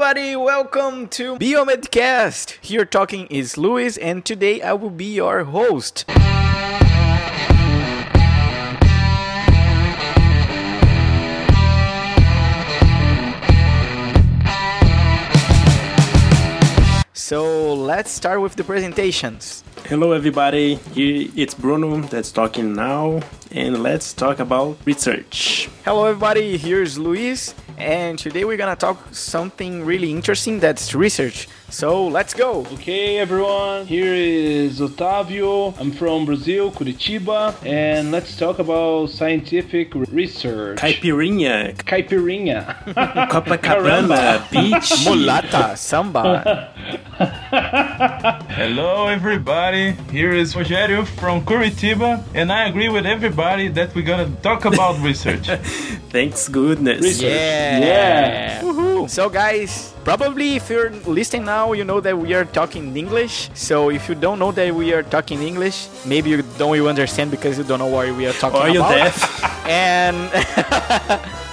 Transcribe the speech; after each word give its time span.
everybody, 0.00 0.36
welcome 0.36 1.08
to 1.08 1.36
Biomedcast. 1.38 2.56
Here 2.60 2.84
talking 2.84 3.26
is 3.26 3.58
Luis, 3.58 3.96
and 3.96 4.24
today 4.24 4.62
I 4.62 4.72
will 4.74 4.90
be 4.90 5.06
your 5.06 5.42
host. 5.42 6.04
So 17.12 17.74
let's 17.74 18.12
start 18.12 18.40
with 18.40 18.54
the 18.54 18.62
presentations. 18.62 19.64
Hello, 19.86 20.12
everybody. 20.12 20.74
Here 20.94 21.28
it's 21.34 21.54
Bruno 21.54 22.00
that's 22.02 22.30
talking 22.30 22.74
now, 22.74 23.20
and 23.50 23.82
let's 23.82 24.12
talk 24.12 24.38
about 24.38 24.76
research. 24.84 25.68
Hello, 25.84 26.04
everybody. 26.04 26.58
Here's 26.58 26.98
Luis, 26.98 27.54
and 27.78 28.18
today 28.18 28.44
we're 28.44 28.58
gonna 28.58 28.76
talk 28.76 29.14
something 29.14 29.84
really 29.84 30.10
interesting. 30.10 30.60
That's 30.60 30.94
research. 30.94 31.48
So 31.70 32.06
let's 32.06 32.32
go. 32.34 32.66
Okay, 32.74 33.18
everyone, 33.18 33.86
here 33.86 34.14
is 34.14 34.80
Otavio. 34.80 35.78
I'm 35.78 35.92
from 35.92 36.24
Brazil, 36.26 36.70
Curitiba, 36.70 37.54
and 37.66 38.10
let's 38.10 38.36
talk 38.36 38.58
about 38.58 39.06
scientific 39.10 39.94
research. 39.94 40.78
Caipirinha, 40.78 41.76
Caipirinha. 41.76 42.74
Copacabana 43.28 44.50
Beach. 44.50 44.90
Mulata, 45.06 45.76
samba. 45.76 46.72
Hello, 48.54 49.08
everybody. 49.08 49.92
Here 50.12 50.32
is 50.32 50.54
Rogério 50.54 51.04
from 51.04 51.44
Curitiba, 51.44 52.22
and 52.34 52.52
I 52.52 52.68
agree 52.68 52.88
with 52.88 53.04
everybody 53.04 53.66
that 53.68 53.92
we're 53.96 54.06
gonna 54.06 54.30
talk 54.42 54.64
about 54.64 55.00
research. 55.02 55.48
Thanks 56.10 56.48
goodness. 56.48 57.20
Yeah. 57.20 57.78
Yeah. 57.80 59.06
So, 59.08 59.28
guys, 59.28 59.92
probably 60.04 60.54
if 60.56 60.70
you're 60.70 60.90
listening 61.06 61.46
now, 61.46 61.72
you 61.72 61.82
know 61.84 61.98
that 62.00 62.16
we 62.16 62.32
are 62.34 62.44
talking 62.44 62.96
English. 62.96 63.50
So, 63.54 63.90
if 63.90 64.08
you 64.08 64.14
don't 64.14 64.38
know 64.38 64.52
that 64.52 64.72
we 64.74 64.92
are 64.92 65.02
talking 65.02 65.42
English, 65.42 65.88
maybe 66.06 66.30
you 66.30 66.42
don't 66.58 66.76
you 66.76 66.88
understand 66.88 67.30
because 67.32 67.58
you 67.58 67.64
don't 67.64 67.80
know 67.80 67.86
what 67.90 68.06
we 68.14 68.26
are 68.26 68.34
talking 68.34 68.60
Are 68.60 68.68
you 68.70 68.80
about. 68.80 68.94
deaf? 68.94 69.18
And 69.68 70.16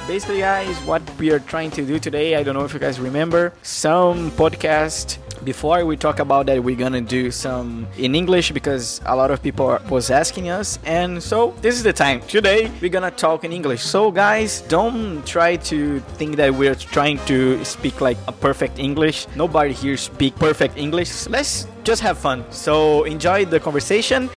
basically, 0.07 0.39
guys, 0.39 0.77
what 0.85 1.01
we 1.17 1.31
are 1.31 1.39
trying 1.39 1.71
to 1.71 1.83
do 1.85 1.99
today, 1.99 2.35
I 2.35 2.43
don't 2.43 2.53
know 2.55 2.63
if 2.63 2.73
you 2.73 2.79
guys 2.79 2.99
remember, 2.99 3.51
some 3.63 4.31
podcast 4.31 5.17
before 5.45 5.85
we 5.85 5.95
talk 5.95 6.19
about 6.19 6.47
that 6.47 6.61
we're 6.61 6.75
gonna 6.75 6.99
do 6.99 7.29
some 7.29 7.87
in 7.97 8.15
english 8.15 8.51
because 8.51 8.99
a 9.05 9.15
lot 9.15 9.29
of 9.29 9.41
people 9.41 9.67
are, 9.67 9.81
was 9.89 10.09
asking 10.09 10.49
us. 10.49 10.79
And 10.85 11.21
so 11.21 11.53
this 11.61 11.75
is 11.75 11.83
the 11.83 11.93
time. 11.93 12.21
Today 12.21 12.71
we're 12.81 12.89
gonna 12.89 13.11
talk 13.11 13.45
in 13.45 13.53
english. 13.53 13.81
So 13.83 14.11
guys 14.11 14.61
don't 14.61 15.25
try 15.25 15.55
to 15.71 15.99
think 16.17 16.35
that 16.37 16.53
we're 16.53 16.75
trying 16.75 17.19
to 17.27 17.63
speak 17.63 18.01
like 18.01 18.17
a 18.27 18.31
perfect 18.33 18.79
english. 18.79 19.27
Nobody 19.35 19.73
here 19.73 19.97
speak 19.97 20.35
perfect 20.35 20.77
english. 20.77 21.27
Let's 21.27 21.67
just 21.83 22.01
have 22.01 22.17
fun. 22.17 22.43
So 22.49 23.03
enjoy 23.03 23.45
the 23.45 23.59
conversation 23.59 24.29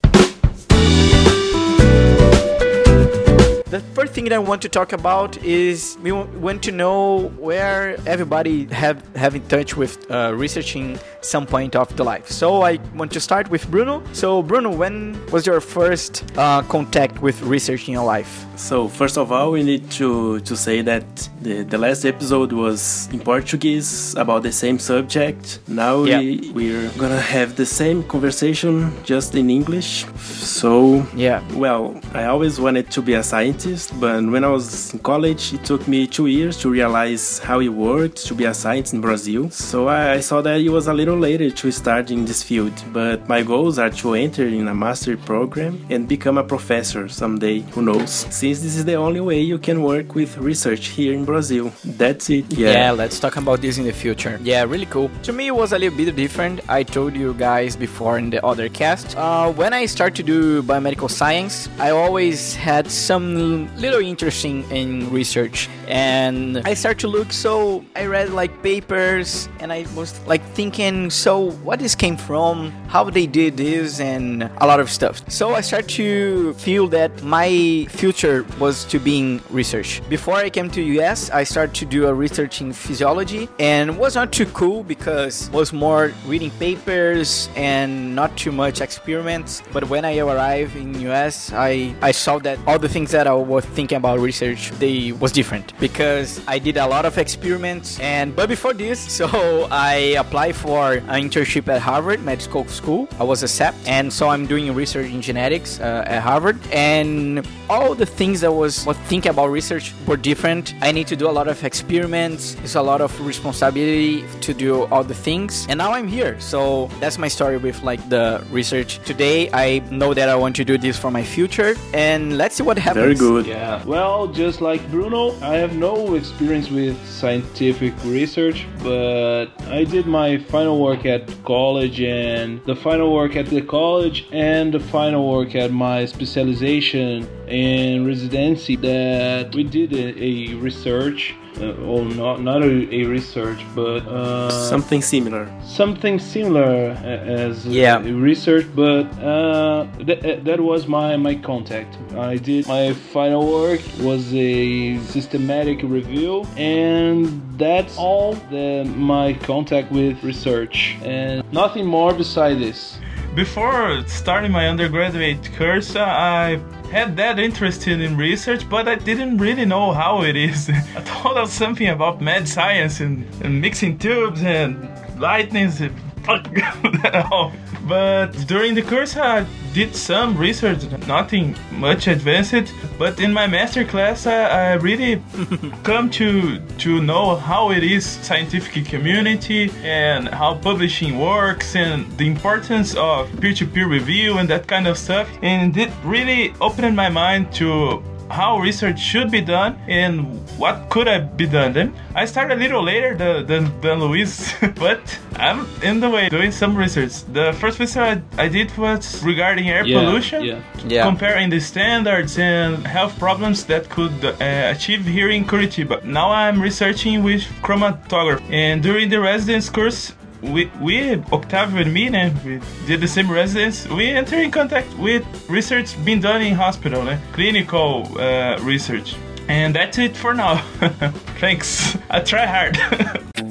thing 4.17 4.25
that 4.25 4.33
I 4.33 4.39
want 4.39 4.63
to 4.63 4.71
talk 4.71 4.95
about 4.95 5.37
is 5.45 5.99
we 6.01 6.11
want 6.11 6.63
to 6.63 6.73
know 6.73 7.29
where 7.37 7.99
everybody 8.07 8.65
have 8.73 8.99
have 9.15 9.35
in 9.35 9.47
touch 9.47 9.77
with 9.77 10.11
uh, 10.11 10.33
researching 10.35 10.99
some 11.21 11.47
point 11.47 11.75
of 11.77 11.95
the 11.97 12.05
life. 12.05 12.29
So 12.31 12.63
I 12.63 12.79
want 12.95 13.13
to 13.13 13.21
start 13.21 13.51
with 13.51 13.69
Bruno. 13.71 14.03
So 14.13 14.43
Bruno, 14.43 14.71
when 14.75 15.19
was 15.33 15.47
your 15.47 15.61
first 15.61 16.25
uh, 16.37 16.63
contact 16.63 17.21
with 17.23 17.41
research 17.43 17.89
in 17.89 17.95
your 17.95 18.05
life? 18.05 18.45
So 18.57 18.89
first 18.89 19.19
of 19.19 19.33
all, 19.33 19.53
we 19.53 19.63
need 19.63 19.91
to 19.93 20.41
to 20.41 20.57
say 20.57 20.83
that 20.83 21.05
the, 21.43 21.63
the 21.63 21.79
last 21.79 22.05
episode 22.05 22.53
was 22.53 23.09
in 23.13 23.21
Portuguese 23.21 24.15
about 24.17 24.43
the 24.43 24.53
same 24.53 24.79
subject. 24.79 25.59
Now 25.69 26.05
Yeah. 26.05 26.19
we, 26.21 26.53
we're 26.55 26.89
gonna 26.97 27.21
have 27.21 27.57
the 27.57 27.67
same 27.67 28.03
conversation 28.05 28.93
just 29.05 29.35
in 29.35 29.51
English. 29.51 30.07
So 30.19 31.07
Yeah. 31.15 31.43
Well, 31.55 32.01
I 32.15 32.25
always 32.25 32.59
wanted 32.61 32.91
to 32.93 33.03
be 33.03 33.15
a 33.15 33.23
scientist, 33.23 33.93
but 34.01 34.25
when 34.25 34.43
I 34.45 34.49
was 34.49 34.93
in 34.95 35.01
college, 35.01 35.53
it 35.55 35.65
took 35.65 35.87
me 35.89 36.07
two 36.07 36.27
years 36.27 36.57
to 36.63 36.71
realize 36.71 37.39
how 37.39 37.61
it 37.61 37.69
worked 37.69 38.27
to 38.29 38.35
be 38.35 38.45
a 38.45 38.55
scientist 38.55 38.95
in 38.95 39.01
Brazil. 39.01 39.51
So 39.51 39.89
I, 39.89 40.15
I 40.15 40.21
saw 40.21 40.41
that 40.43 40.61
it 40.61 40.71
was 40.71 40.87
a 40.89 40.95
little 40.95 41.06
later 41.15 41.51
to 41.51 41.71
start 41.71 42.11
in 42.11 42.25
this 42.25 42.43
field. 42.43 42.73
But 42.93 43.29
my 43.29 43.43
goals 43.43 43.79
are 43.79 43.91
to 43.91 44.15
enter 44.15 44.47
in 44.47 44.69
a 44.69 44.75
master 44.75 45.17
program 45.17 45.85
and 45.91 46.09
become 46.09 46.39
a 46.39 46.45
professor 46.45 47.09
someday. 47.09 47.61
Who 47.73 47.83
knows? 47.83 48.11
Since 48.11 48.61
this 48.63 48.77
is 48.77 48.85
the 48.85 48.95
only 48.95 49.21
way 49.21 49.41
you 49.41 49.59
can 49.59 49.83
work 49.83 50.15
with 50.15 50.37
research 50.39 50.89
here 50.89 51.13
in 51.13 51.25
Brazil. 51.25 51.73
That's 51.85 52.31
it. 52.31 52.53
Yeah. 52.53 52.71
Yeah. 52.73 52.91
let's 52.93 53.19
talk 53.21 53.37
about 53.37 53.61
this 53.61 53.79
in 53.79 53.85
the 53.85 53.93
future. 53.93 54.39
Yeah, 54.43 54.65
really 54.65 54.87
cool. 54.87 55.11
To 55.25 55.33
me, 55.33 55.49
it 55.49 55.57
was 55.63 55.73
a 55.73 55.79
little 55.79 55.97
bit 55.97 56.15
different. 56.17 56.61
I 56.69 56.83
told 56.83 57.15
you 57.15 57.35
guys 57.35 57.77
before 57.77 58.19
in 58.19 58.31
the 58.31 58.45
other 58.45 58.69
cast. 58.69 59.17
Uh, 59.17 59.53
when 59.53 59.73
I 59.73 59.87
started 59.87 60.17
to 60.17 60.23
do 60.23 60.63
biomedical 60.63 61.11
science, 61.11 61.69
I 61.79 61.91
always 61.91 62.55
had 62.55 62.91
some 62.91 63.69
little 63.77 64.01
interesting 64.01 64.65
in 64.71 65.11
research, 65.11 65.69
and 65.89 66.59
I 66.65 66.75
started 66.75 67.01
to 67.01 67.09
look. 67.09 67.33
So 67.33 67.85
I 67.95 68.07
read 68.07 68.31
like 68.31 68.53
papers, 68.63 69.49
and 69.61 69.73
I 69.73 69.87
was 69.95 70.11
like 70.27 70.43
thinking, 70.55 70.96
so 71.11 71.51
what 71.67 71.79
this 71.79 71.95
came 71.95 72.17
from, 72.17 72.71
how 72.89 73.05
they 73.05 73.27
did 73.27 73.57
this, 73.57 74.01
and 74.01 74.45
a 74.59 74.67
lot 74.67 74.81
of 74.81 74.91
stuff. 74.91 75.23
So 75.31 75.55
I 75.55 75.61
started 75.61 75.89
to 75.91 76.55
feel 76.55 76.89
that 76.89 77.23
my 77.23 77.87
future 77.91 78.45
was 78.59 78.85
to 78.87 78.99
be 78.99 79.19
in 79.19 79.41
research. 79.51 80.01
Before 80.09 80.35
I 80.35 80.51
came 80.51 80.71
to 80.71 80.83
US, 81.01 81.31
I 81.31 81.45
started 81.45 81.75
to 81.77 81.85
do 81.85 82.07
a 82.07 82.15
research 82.15 82.61
in 82.61 82.73
physiology 82.73 83.49
and 83.59 83.99
was 83.99 84.15
not 84.15 84.33
too 84.33 84.47
cool 84.47 84.83
because 84.83 85.51
was 85.51 85.73
more 85.73 86.13
reading 86.27 86.51
papers 86.53 87.49
and 87.57 88.15
not 88.15 88.37
too 88.37 88.53
much 88.53 88.81
experiments. 88.81 89.63
But 89.73 89.89
when 89.89 90.05
I 90.05 90.19
arrived 90.19 90.77
in 90.77 91.01
US, 91.11 91.53
I, 91.53 91.95
I 92.03 92.13
saw 92.13 92.39
that 92.41 92.59
all 92.67 92.79
the 92.79 92.89
things 92.89 93.11
that 93.11 93.27
I 93.27 93.35
was 93.35 93.65
thinking 93.65 93.97
about 93.97 94.21
research, 94.21 94.71
they 94.73 95.13
was 95.13 95.33
different 95.33 95.79
because 95.79 96.41
I 96.47 96.59
did 96.59 96.77
a 96.77 96.87
lot 96.87 97.05
of 97.05 97.19
experiments 97.19 97.99
and 98.01 98.35
but 98.35 98.49
before 98.49 98.75
this, 98.75 99.01
so 99.19 99.69
I 99.71 100.17
applied 100.19 100.57
for 100.57 100.86
an 100.95 101.23
internship 101.23 101.69
at 101.69 101.81
Harvard 101.81 102.23
Medical 102.23 102.67
School. 102.69 103.09
I 103.19 103.25
was 103.25 103.43
accepted 103.43 103.87
and 103.87 104.13
so 104.13 104.29
I'm 104.29 104.47
doing 104.47 104.73
research 104.75 105.11
in 105.11 105.21
genetics 105.21 105.81
uh, 105.81 106.05
at 106.07 106.23
Harvard 106.23 106.59
and 106.73 107.47
all 107.69 107.95
the 107.95 108.07
things 108.07 108.41
that 108.41 108.53
was 108.53 108.87
was 108.87 108.97
thinking 109.09 109.31
about 109.31 109.49
research 109.49 109.93
were 110.07 110.17
different. 110.17 110.75
I 110.81 110.93
need 110.93 111.07
to 111.09 111.17
do 111.17 111.29
a 111.29 111.35
lot 111.39 111.49
of 111.49 111.65
experiments. 111.65 112.57
It's 112.63 112.77
a 112.77 112.83
lot 112.83 113.01
of 113.01 113.11
responsibility 113.27 114.25
to 114.41 114.55
do 114.55 114.85
all 114.87 115.05
the 115.05 115.15
things. 115.15 115.67
And 115.69 115.79
now 115.79 115.93
I'm 115.93 116.09
here. 116.09 116.39
So 116.41 116.89
that's 117.01 117.19
my 117.19 117.29
story 117.29 117.57
with 117.57 117.83
like 117.83 118.01
the 118.09 118.45
research. 118.51 118.99
Today 119.05 119.51
I 119.53 119.81
know 119.91 120.15
that 120.15 120.29
I 120.29 120.37
want 120.37 120.57
to 120.57 120.65
do 120.65 120.79
this 120.79 120.97
for 120.99 121.11
my 121.11 121.23
future 121.23 121.75
and 121.93 122.39
let's 122.39 122.57
see 122.57 122.63
what 122.63 122.79
happens. 122.79 123.05
Very 123.05 123.15
good. 123.15 123.47
Yeah. 123.47 123.85
Well, 123.85 124.29
just 124.29 124.61
like 124.61 124.89
Bruno, 124.91 125.39
I 125.41 125.55
have 125.57 125.77
no 125.77 126.15
experience 126.15 126.71
with 126.71 126.97
scientific 127.07 127.95
research, 128.05 128.67
but 128.83 129.47
I 129.69 129.85
did 129.85 130.07
my 130.07 130.39
final 130.39 130.76
work 130.81 131.07
at 131.07 131.23
college 131.45 132.01
and 132.01 132.63
the 132.65 132.77
final 132.77 133.13
work 133.13 133.37
at 133.37 133.47
the 133.47 133.63
college 133.63 134.27
and 134.33 134.73
the 134.73 134.81
final 134.81 135.31
work 135.31 135.55
at 135.55 135.73
my 135.73 136.05
specialization 136.05 137.27
in 137.49 138.07
residency 138.07 138.77
that 138.77 139.55
we 139.55 139.65
did 139.65 139.93
a, 139.93 140.23
a 140.23 140.55
research 140.55 141.35
uh, 141.61 141.91
or 141.93 142.05
not 142.05 142.43
not 142.43 142.63
a, 142.63 142.95
a 142.95 143.05
research 143.05 143.61
but 143.75 144.01
uh, 144.07 144.51
Something 144.51 145.03
similar. 145.03 145.49
something 145.65 146.19
similar 146.19 146.91
as 147.05 147.67
uh, 147.67 147.71
Yeah. 147.71 147.99
research 148.05 148.67
but 148.75 149.05
uh, 149.23 149.87
th- 150.07 150.45
that 150.45 150.61
was 150.61 150.87
my 150.87 151.17
my 151.17 151.35
contact 151.35 151.97
i 152.17 152.37
did 152.37 152.67
my 152.69 152.93
final 153.15 153.43
work 153.61 153.81
was 154.01 154.23
a 154.35 154.99
systematic 155.15 155.79
review 155.83 156.45
and 156.57 157.27
that's 157.59 157.97
all 157.97 158.35
the, 158.51 158.85
my 158.97 159.33
contact 159.51 159.91
with 159.91 160.23
research 160.23 160.97
and 161.03 161.43
nothing 161.53 161.87
more 161.87 162.13
beside 162.13 162.59
this 162.59 162.99
Before 163.37 164.03
starting 164.07 164.51
my 164.51 164.67
undergraduate 164.67 165.53
course, 165.59 165.95
uh, 165.95 166.03
I 166.03 166.59
had 166.89 167.19
that 167.19 167.39
interest 167.39 167.87
in 167.87 168.17
research, 168.17 168.67
but 168.67 168.89
I 168.89 168.95
didn't 168.95 169.37
really 169.37 169.67
know 169.67 169.93
how 169.93 170.23
it 170.23 170.37
is. 170.37 170.71
I 170.97 171.03
thought 171.03 171.37
of 171.37 171.51
something 171.51 171.87
about 171.87 172.23
mad 172.23 172.49
science 172.49 173.01
and, 173.01 173.27
and 173.45 173.61
mixing 173.61 173.99
tubes 173.99 174.43
and 174.43 174.89
lightnings. 175.21 175.83
And 176.29 176.47
fuck 176.83 177.03
that 177.03 177.29
all. 177.31 177.53
But 177.87 178.33
during 178.47 178.75
the 178.75 178.83
course, 178.83 179.17
I 179.17 179.47
did 179.73 179.95
some 179.95 180.37
research, 180.37 180.83
nothing 181.07 181.57
much 181.71 182.09
advanced. 182.09 182.73
But 182.99 183.21
in 183.21 183.33
my 183.33 183.47
master 183.47 183.85
class, 183.85 184.27
I, 184.27 184.71
I 184.71 184.73
really 184.75 185.23
come 185.85 186.11
to 186.11 186.59
to 186.59 187.01
know 187.01 187.37
how 187.37 187.71
it 187.71 187.85
is 187.85 188.05
scientific 188.05 188.87
community 188.87 189.71
and 189.83 190.29
how 190.29 190.55
publishing 190.55 191.19
works 191.19 191.77
and 191.77 192.11
the 192.19 192.27
importance 192.27 192.97
of 192.97 193.29
peer-to-peer 193.41 193.87
review 193.87 194.39
and 194.39 194.49
that 194.49 194.67
kind 194.67 194.87
of 194.87 194.99
stuff. 194.99 195.29
And 195.43 195.77
it 195.77 195.91
really 196.05 196.55
opened 196.61 196.97
my 196.97 197.09
mind 197.09 197.53
to 197.55 198.03
how 198.31 198.59
research 198.59 198.99
should 198.99 199.31
be 199.31 199.41
done 199.41 199.79
and 199.89 200.27
what 200.59 200.89
could 200.91 201.07
have 201.07 201.37
be 201.37 201.47
done. 201.47 201.73
Then 201.73 201.95
I 202.15 202.25
started 202.25 202.59
a 202.59 202.61
little 202.61 202.83
later 202.83 203.15
than, 203.15 203.47
than, 203.47 203.81
than 203.81 204.01
Luis, 204.01 204.55
but 204.77 205.01
I'm 205.37 205.67
in 205.83 206.01
the 206.01 206.11
way 206.11 206.29
doing 206.29 206.53
some 206.53 206.77
research. 206.77 207.25
The 207.33 207.53
first 207.55 207.79
research 207.79 208.21
I, 208.39 208.45
I 208.45 208.49
did 208.49 208.77
was 208.77 209.23
regarding 209.23 209.69
air 209.69 209.85
Yeah, 209.87 210.01
pollution, 210.01 210.45
yeah. 210.45 210.61
Yeah. 210.87 211.03
comparing 211.05 211.51
the 211.51 211.61
standards 211.61 212.39
and 212.39 212.87
health 212.87 213.19
problems 213.19 213.65
that 213.67 213.89
could 213.89 214.25
uh, 214.25 214.35
achieve 214.75 215.05
here 215.07 215.31
in 215.31 215.45
Curitiba. 215.45 216.05
Now 216.05 216.31
I'm 216.31 216.61
researching 216.61 217.23
with 217.23 217.43
chromatography, 217.63 218.43
and 218.51 218.83
during 218.83 219.09
the 219.09 219.21
residence 219.21 219.69
course. 219.69 220.13
We, 220.53 220.71
we, 220.81 221.17
Octavio 221.33 221.83
and 221.83 221.93
me, 221.93 222.09
né, 222.09 222.33
we 222.45 222.61
did 222.87 223.01
the 223.01 223.09
same 223.09 223.31
residence. 223.31 223.89
We 223.89 224.07
enter 224.07 224.37
in 224.37 224.51
contact 224.51 224.93
with 224.99 225.25
research 225.49 225.97
being 226.05 226.21
done 226.21 226.43
in 226.43 226.55
hospital, 226.55 227.03
né, 227.03 227.19
clinical 227.33 228.07
uh, 228.19 228.59
research. 228.63 229.17
And 229.49 229.75
that's 229.75 229.99
it 229.99 230.17
for 230.17 230.35
now. 230.35 230.57
Thanks. 231.39 231.97
I 232.11 232.21
try 232.21 232.47
hard. 232.47 232.77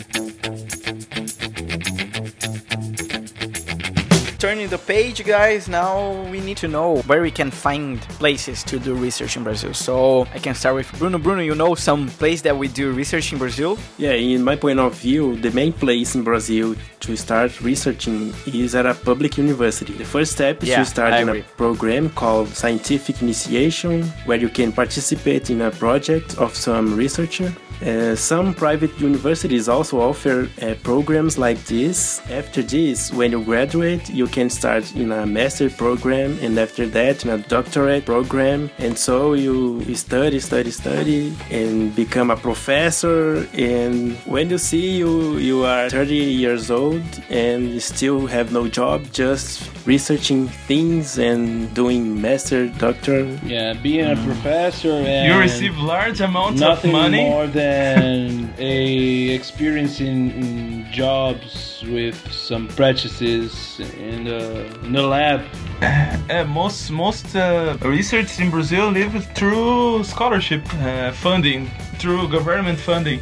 Turning 4.45 4.69
the 4.69 4.77
page, 4.77 5.25
guys, 5.25 5.67
now 5.67 6.11
we 6.29 6.39
need 6.39 6.55
to 6.57 6.67
know 6.67 6.97
where 7.07 7.23
we 7.23 7.31
can 7.31 7.49
find 7.49 7.99
places 8.21 8.63
to 8.65 8.77
do 8.77 8.93
research 8.93 9.35
in 9.37 9.43
Brazil. 9.43 9.73
So 9.73 10.27
I 10.35 10.37
can 10.37 10.53
start 10.53 10.75
with 10.75 10.99
Bruno. 10.99 11.17
Bruno, 11.17 11.41
you 11.41 11.55
know 11.55 11.73
some 11.73 12.09
place 12.09 12.43
that 12.43 12.55
we 12.55 12.67
do 12.67 12.91
research 12.91 13.33
in 13.33 13.39
Brazil? 13.39 13.75
Yeah, 13.97 14.11
in 14.11 14.43
my 14.43 14.55
point 14.55 14.79
of 14.79 14.93
view, 14.93 15.35
the 15.37 15.49
main 15.49 15.73
place 15.73 16.13
in 16.13 16.23
Brazil 16.23 16.75
to 16.99 17.17
start 17.17 17.59
researching 17.61 18.35
is 18.45 18.75
at 18.75 18.85
a 18.85 18.93
public 18.93 19.35
university. 19.39 19.93
The 19.93 20.05
first 20.05 20.33
step 20.33 20.61
is 20.61 20.69
Yeah, 20.69 20.77
to 20.77 20.85
start 20.85 21.13
in 21.21 21.29
a 21.29 21.41
program 21.57 22.11
called 22.11 22.49
Scientific 22.49 23.23
Initiation, 23.23 24.03
where 24.27 24.37
you 24.37 24.49
can 24.49 24.71
participate 24.71 25.49
in 25.49 25.61
a 25.61 25.71
project 25.71 26.37
of 26.37 26.53
some 26.53 26.95
researcher. 26.95 27.51
Uh, 27.81 28.15
some 28.15 28.53
private 28.53 28.97
universities 29.01 29.67
also 29.67 29.99
offer 29.99 30.49
uh, 30.61 30.75
programs 30.81 31.37
like 31.37 31.61
this. 31.65 32.21
After 32.31 32.61
this, 32.61 33.11
when 33.11 33.31
you 33.31 33.43
graduate, 33.43 34.09
you 34.09 34.27
can 34.35 34.49
start 34.49 34.93
in 34.95 35.13
a 35.13 35.25
master 35.25 35.69
program, 35.69 36.37
and 36.41 36.59
after 36.59 36.85
that, 36.87 37.23
in 37.23 37.29
a 37.31 37.37
doctorate 37.37 38.05
program. 38.05 38.69
And 38.79 38.97
so 38.97 39.33
you 39.33 39.95
study, 39.95 40.41
study, 40.41 40.71
study, 40.71 41.33
and 41.49 41.95
become 41.95 42.29
a 42.29 42.35
professor. 42.35 43.47
And 43.53 44.17
when 44.25 44.49
you 44.49 44.57
see 44.57 44.97
you, 44.97 45.37
you 45.37 45.63
are 45.63 45.89
30 45.89 46.13
years 46.15 46.69
old 46.69 47.05
and 47.29 47.81
still 47.81 48.27
have 48.27 48.51
no 48.51 48.67
job, 48.67 49.09
just 49.13 49.71
researching 49.85 50.47
things 50.47 51.17
and 51.17 51.73
doing 51.73 52.19
master, 52.19 52.67
doctor. 52.67 53.25
Yeah, 53.45 53.73
being 53.73 54.05
a 54.05 54.15
mm. 54.15 54.25
professor 54.25 54.91
and 54.91 55.31
you 55.31 55.39
receive 55.39 55.77
large 55.77 56.21
amounts 56.21 56.61
of 56.61 56.67
nothing 56.67 56.91
money. 56.91 57.23
more 57.23 57.47
than 57.47 58.53
a 58.59 59.29
experience 59.29 59.99
in, 60.01 60.31
in 60.31 60.91
jobs 60.91 61.83
with 61.87 62.15
some 62.31 62.67
practices 62.69 63.79
in 63.79 64.25
the, 64.25 64.65
in 64.85 64.93
the 64.93 65.03
lab. 65.03 65.45
Most 66.47 66.89
most 66.89 67.35
uh, 67.35 67.77
research 67.81 68.39
in 68.39 68.49
Brazil 68.49 68.89
live 68.89 69.13
through 69.35 70.03
scholarship 70.03 70.63
uh, 70.81 71.11
funding, 71.11 71.69
through 71.99 72.27
government 72.29 72.79
funding. 72.79 73.19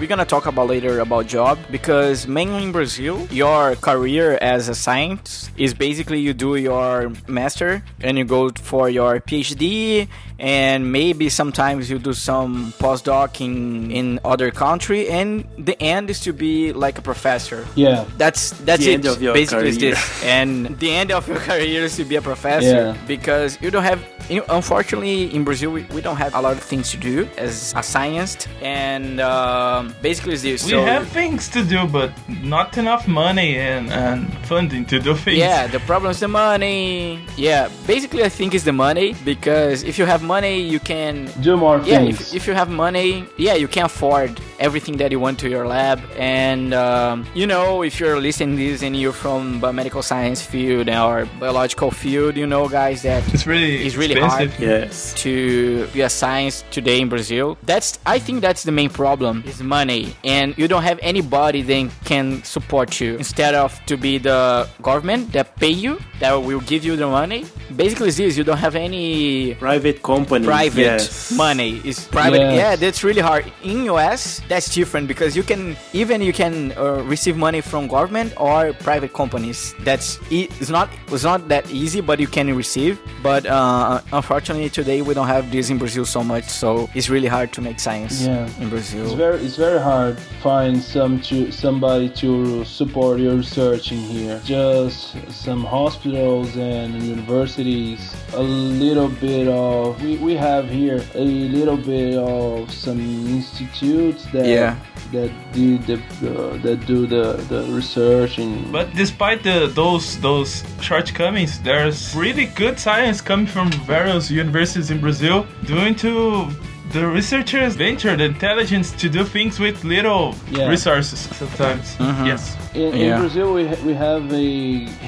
We're 0.00 0.08
gonna 0.08 0.24
talk 0.24 0.46
about 0.46 0.68
later 0.68 1.00
about 1.00 1.26
job 1.26 1.58
because 1.70 2.26
mainly 2.26 2.64
in 2.64 2.72
Brazil, 2.72 3.26
your 3.30 3.76
career 3.76 4.38
as 4.40 4.68
a 4.68 4.74
scientist 4.74 5.50
is 5.56 5.74
basically 5.74 6.20
you 6.20 6.32
do 6.32 6.56
your 6.56 7.12
master 7.28 7.82
and 8.00 8.18
you 8.18 8.24
go 8.24 8.50
for 8.50 8.88
your 8.88 9.20
PhD 9.20 10.08
and 10.40 10.90
maybe 10.90 11.28
sometimes 11.28 11.90
you 11.90 11.98
do 11.98 12.12
some 12.14 12.72
postdoc 12.80 13.40
in 13.40 13.90
in 13.90 14.18
other 14.24 14.50
country 14.50 15.08
and 15.08 15.44
the 15.58 15.76
end 15.82 16.08
is 16.10 16.20
to 16.20 16.32
be 16.32 16.72
like 16.72 16.98
a 16.98 17.02
professor. 17.02 17.66
Yeah. 17.76 18.04
That's 18.16 18.50
that's 18.64 18.82
The 18.84 18.90
it. 18.90 18.94
end 18.94 19.06
of 19.06 19.20
your 19.22 19.34
Basically, 19.34 19.68
is 19.68 19.76
career. 19.78 19.94
this. 19.94 20.24
And 20.24 20.78
the 20.78 20.90
end 20.90 21.12
of 21.12 21.28
your 21.28 21.38
career 21.50 21.84
is 21.84 21.96
to 21.96 22.04
be 22.04 22.16
a 22.16 22.22
professor 22.22 22.94
Yeah. 22.96 22.96
because 23.06 23.58
you 23.60 23.70
don't 23.70 23.84
have. 23.84 24.00
You 24.30 24.44
unfortunately, 24.48 25.34
in 25.34 25.42
Brazil, 25.44 25.70
we, 25.72 25.82
we 25.94 26.00
don't 26.00 26.16
have 26.16 26.34
a 26.36 26.40
lot 26.40 26.52
of 26.52 26.62
things 26.62 26.90
to 26.92 26.96
do 26.96 27.28
as 27.36 27.74
a 27.76 27.82
scientist, 27.82 28.46
and 28.62 29.20
um, 29.20 29.92
basically, 30.02 30.34
it's 30.34 30.42
this. 30.42 30.64
We 30.64 30.70
so, 30.70 30.84
have 30.84 31.08
things 31.08 31.48
to 31.50 31.64
do, 31.64 31.86
but 31.86 32.12
not 32.42 32.78
enough 32.78 33.08
money 33.08 33.56
and, 33.58 33.90
and 33.90 34.32
funding 34.46 34.84
to 34.86 35.00
do 35.00 35.14
things. 35.16 35.38
Yeah, 35.38 35.66
the 35.66 35.80
problem 35.80 36.10
is 36.12 36.20
the 36.20 36.28
money. 36.28 37.20
Yeah, 37.36 37.68
basically, 37.86 38.22
I 38.22 38.28
think 38.28 38.54
it's 38.54 38.64
the 38.64 38.72
money 38.72 39.14
because 39.24 39.82
if 39.82 39.98
you 39.98 40.06
have 40.06 40.22
money, 40.22 40.60
you 40.60 40.78
can 40.78 41.26
Do 41.40 41.56
more 41.56 41.78
yeah 41.80 41.98
things. 41.98 42.20
if, 42.20 42.34
if 42.34 42.46
you 42.46 42.54
have 42.54 42.68
money 42.70 43.24
yeah 43.36 43.54
you 43.54 43.66
can 43.68 43.84
afford 43.86 44.40
everything 44.58 44.96
that 44.98 45.10
you 45.10 45.18
want 45.18 45.38
to 45.40 45.48
your 45.48 45.66
lab 45.66 45.98
and 46.16 46.74
um, 46.74 47.26
you 47.34 47.46
know 47.46 47.82
if 47.82 47.98
you're 47.98 48.20
listening 48.20 48.56
this 48.56 48.82
and 48.82 48.94
you're 48.96 49.12
from 49.12 49.60
biomedical 49.60 50.02
science 50.02 50.42
field 50.42 50.88
or 50.88 51.26
biological 51.38 51.90
field 51.90 52.36
you 52.36 52.46
know 52.46 52.68
guys 52.68 53.02
that 53.02 53.22
it's 53.34 53.46
really 53.46 53.86
It's 53.86 53.96
really 53.96 54.19
expensive. 54.24 54.52
hard. 54.58 54.60
Yes. 54.60 55.14
to 55.14 55.86
be 55.88 56.00
a 56.02 56.08
science 56.08 56.64
today 56.70 57.00
in 57.00 57.08
Brazil. 57.08 57.56
That's 57.62 57.98
I 58.06 58.18
think 58.18 58.40
that's 58.40 58.62
the 58.64 58.72
main 58.72 58.90
problem 58.90 59.42
is 59.46 59.62
money, 59.62 60.14
and 60.24 60.56
you 60.58 60.68
don't 60.68 60.82
have 60.82 60.98
anybody 61.02 61.62
that 61.62 61.90
can 62.04 62.42
support 62.44 63.00
you. 63.00 63.16
Instead 63.16 63.54
of 63.54 63.78
to 63.86 63.96
be 63.96 64.18
the 64.18 64.68
government 64.82 65.32
that 65.32 65.56
pay 65.56 65.70
you, 65.70 65.98
that 66.20 66.32
will 66.34 66.60
give 66.60 66.84
you 66.84 66.96
the 66.96 67.06
money. 67.06 67.44
Basically, 67.76 68.08
it's 68.08 68.16
this: 68.18 68.36
you 68.36 68.44
don't 68.44 68.58
have 68.58 68.74
any 68.76 69.54
Private 69.54 70.02
company, 70.02 70.44
private 70.46 71.00
yes. 71.00 71.32
money 71.32 71.80
is 71.84 72.06
private 72.06 72.40
Yes. 72.40 72.56
yeah 72.56 72.76
that's 72.76 73.04
really 73.04 73.20
hard 73.20 73.44
in 73.62 73.88
us 73.88 74.40
that's 74.48 74.72
different 74.74 75.06
because 75.08 75.36
you 75.36 75.42
can 75.42 75.76
even 75.92 76.20
you 76.22 76.32
can 76.32 76.72
uh, 76.76 77.02
receive 77.04 77.36
money 77.36 77.60
from 77.60 77.86
government 77.86 78.32
or 78.36 78.72
private 78.80 79.12
companies 79.12 79.74
that's 79.80 80.18
it's 80.30 80.70
not 80.70 80.88
it's 81.08 81.24
not 81.24 81.48
that 81.48 81.68
easy 81.70 82.00
but 82.00 82.18
you 82.20 82.26
can 82.26 82.54
receive 82.56 82.98
but 83.22 83.46
uh, 83.46 84.00
unfortunately 84.12 84.68
today 84.68 85.02
we 85.02 85.14
don't 85.14 85.26
have 85.28 85.50
this 85.50 85.70
in 85.70 85.78
brazil 85.78 86.04
so 86.04 86.22
much 86.22 86.44
so 86.44 86.88
it's 86.94 87.08
really 87.08 87.28
hard 87.28 87.52
to 87.52 87.60
make 87.60 87.78
science 87.78 88.22
Yeah. 88.22 88.48
in 88.60 88.68
brazil 88.68 89.04
It's 89.04 89.14
very 89.14 89.38
it's 89.46 89.56
very 89.56 89.80
hard 89.80 90.16
to 90.16 90.22
find 90.42 90.82
some 90.82 91.20
to 91.28 91.52
somebody 91.52 92.08
to 92.22 92.64
support 92.64 93.20
your 93.20 93.36
research 93.36 93.92
in 93.92 93.98
here. 93.98 94.40
Just 94.44 95.14
some 95.46 95.62
hospitals 95.64 96.56
and 96.56 96.88
universities. 97.02 98.00
A 98.34 98.42
little 98.42 99.08
bit 99.08 99.46
of 99.48 100.02
we, 100.02 100.16
we 100.28 100.34
have 100.34 100.68
here 100.68 101.00
a 101.14 101.24
little 101.56 101.76
bit 101.76 102.16
of 102.16 102.72
some 102.72 102.98
institutes 103.36 104.22
that 104.32 104.46
Yeah. 104.46 104.74
that 105.12 105.30
do 105.52 105.78
the 105.88 105.96
uh, 105.98 106.56
that 106.64 106.78
do 106.86 107.06
the, 107.06 107.24
the 107.52 107.60
research 107.78 108.38
and 108.38 108.52
But 108.72 108.86
despite 108.94 109.42
the 109.42 109.66
those 109.80 110.18
those 110.20 110.50
shortcomings, 110.80 111.52
there's 111.68 112.14
really 112.24 112.46
good 112.62 112.78
science 112.78 113.20
coming 113.20 113.46
from 113.46 113.68
various 113.90 114.30
universities 114.30 114.90
in 114.90 115.00
Brazil, 115.00 115.46
doing 115.66 115.94
to 115.96 116.46
the 116.92 117.06
researchers 117.06 117.76
venture 117.76 118.16
the 118.16 118.24
intelligence 118.24 118.90
to 119.02 119.08
do 119.08 119.22
things 119.24 119.54
with 119.64 119.76
little 119.84 120.34
Yeah. 120.50 120.68
resources 120.74 121.20
sometimes. 121.40 121.86
Mm-hmm. 121.96 122.26
Yes. 122.30 122.42
In, 122.74 122.80
Yeah. 122.94 123.14
in 123.14 123.20
Brazil, 123.22 123.48
we, 123.54 123.62
ha- 123.70 123.82
we 123.88 123.94
have 123.94 124.24
a 124.32 124.48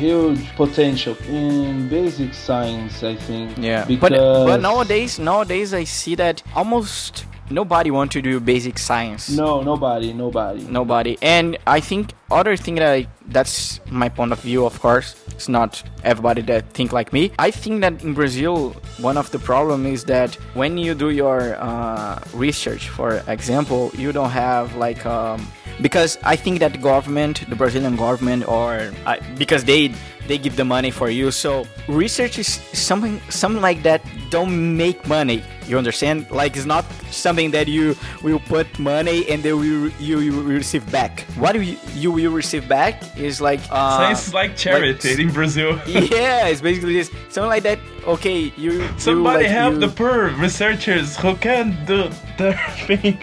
huge 0.03 0.43
potential 0.62 1.15
in 1.29 1.89
basic 1.89 2.31
science, 2.35 2.95
I 3.03 3.15
think. 3.27 3.47
yeah 3.59 3.85
because 3.85 4.11
but 4.11 4.47
but 4.51 4.61
nowadays 4.69 5.19
nowadays 5.19 5.69
i 5.83 5.85
see 5.99 6.15
that 6.25 6.37
almost 6.61 7.25
nobody 7.51 7.91
want 7.99 8.11
to 8.17 8.21
do 8.31 8.33
basic 8.55 8.77
science 8.79 9.23
no, 9.43 9.51
nobody, 9.73 10.12
nobody. 10.25 10.62
nobody 10.81 11.15
and 11.37 11.47
i 11.67 11.81
think 11.89 12.05
other 12.31 12.55
thing 12.65 12.75
that 12.83 12.93
I, 12.99 13.07
that's 13.37 13.81
my 14.03 14.09
point 14.19 14.33
of 14.37 14.41
view 14.49 14.61
of 14.71 14.75
course 14.87 15.09
it's 15.42 15.49
not 15.49 15.82
everybody 16.04 16.40
that 16.42 16.62
think 16.70 16.92
like 16.92 17.12
me. 17.12 17.32
I 17.38 17.50
think 17.50 17.80
that 17.80 18.02
in 18.04 18.14
brazil 18.14 18.70
one 18.99 19.16
of 19.16 19.30
the 19.32 19.40
problem 19.40 19.87
is 19.87 20.04
that 20.04 20.34
when 20.54 20.78
you 20.78 20.94
do 20.94 21.11
your 21.11 21.56
uh, 21.58 22.22
research 22.32 22.88
for 22.88 23.22
example 23.26 23.90
you 23.94 24.12
don't 24.12 24.30
have 24.30 24.76
like 24.76 25.04
um, 25.04 25.46
because 25.80 26.18
i 26.22 26.37
think 26.37 26.61
that 26.61 26.72
the 26.72 26.78
government 26.92 27.34
the 27.49 27.56
brazilian 27.56 27.96
government 27.96 28.46
or 28.46 28.92
uh, 29.06 29.16
because 29.37 29.64
they 29.64 29.90
they 30.28 30.38
give 30.38 30.56
the 30.56 30.64
money 30.64 30.90
for 30.90 31.11
you. 31.11 31.30
So 31.30 31.66
research 31.88 32.38
is 32.38 32.46
something 32.72 33.20
something 33.28 33.61
like 33.62 33.82
that 33.82 34.00
don't 34.30 34.76
make 34.76 35.06
money 35.06 35.42
you 35.69 35.78
understand 35.78 36.31
like 36.31 36.57
it's 36.57 36.66
not 36.66 36.85
something 37.11 37.50
that 37.52 37.69
you 37.69 37.95
will 38.23 38.40
put 38.40 38.66
money 38.78 39.28
and 39.28 39.42
then 39.42 39.57
you 39.62 39.92
you, 39.99 40.21
you 40.21 40.33
will 40.37 40.42
receive 40.45 40.85
back 40.90 41.21
what 41.37 41.54
you, 41.54 41.76
you 41.95 42.11
will 42.11 42.33
receive 42.33 42.69
back 42.69 42.95
is 43.19 43.40
like 43.40 43.61
uh, 43.71 44.09
is 44.12 44.33
like 44.35 44.57
charity 44.57 45.11
like- 45.11 45.19
in 45.19 45.31
Brazil. 45.33 45.78
yeah 45.87 46.47
it's 46.49 46.61
basically 46.61 46.95
this 46.95 47.11
something 47.28 47.49
like 47.50 47.62
that 47.62 47.78
okay 48.07 48.52
you 48.57 48.73
you, 48.73 48.88
Somebody 48.99 49.45
like, 49.45 49.52
help 49.52 49.75
you- 49.75 49.81
the 49.81 49.88
poor 49.88 50.28
researchers 50.40 51.16
who 51.16 51.35
can 51.37 51.76
do 51.87 52.09
their 52.38 52.59
thing. 52.87 53.19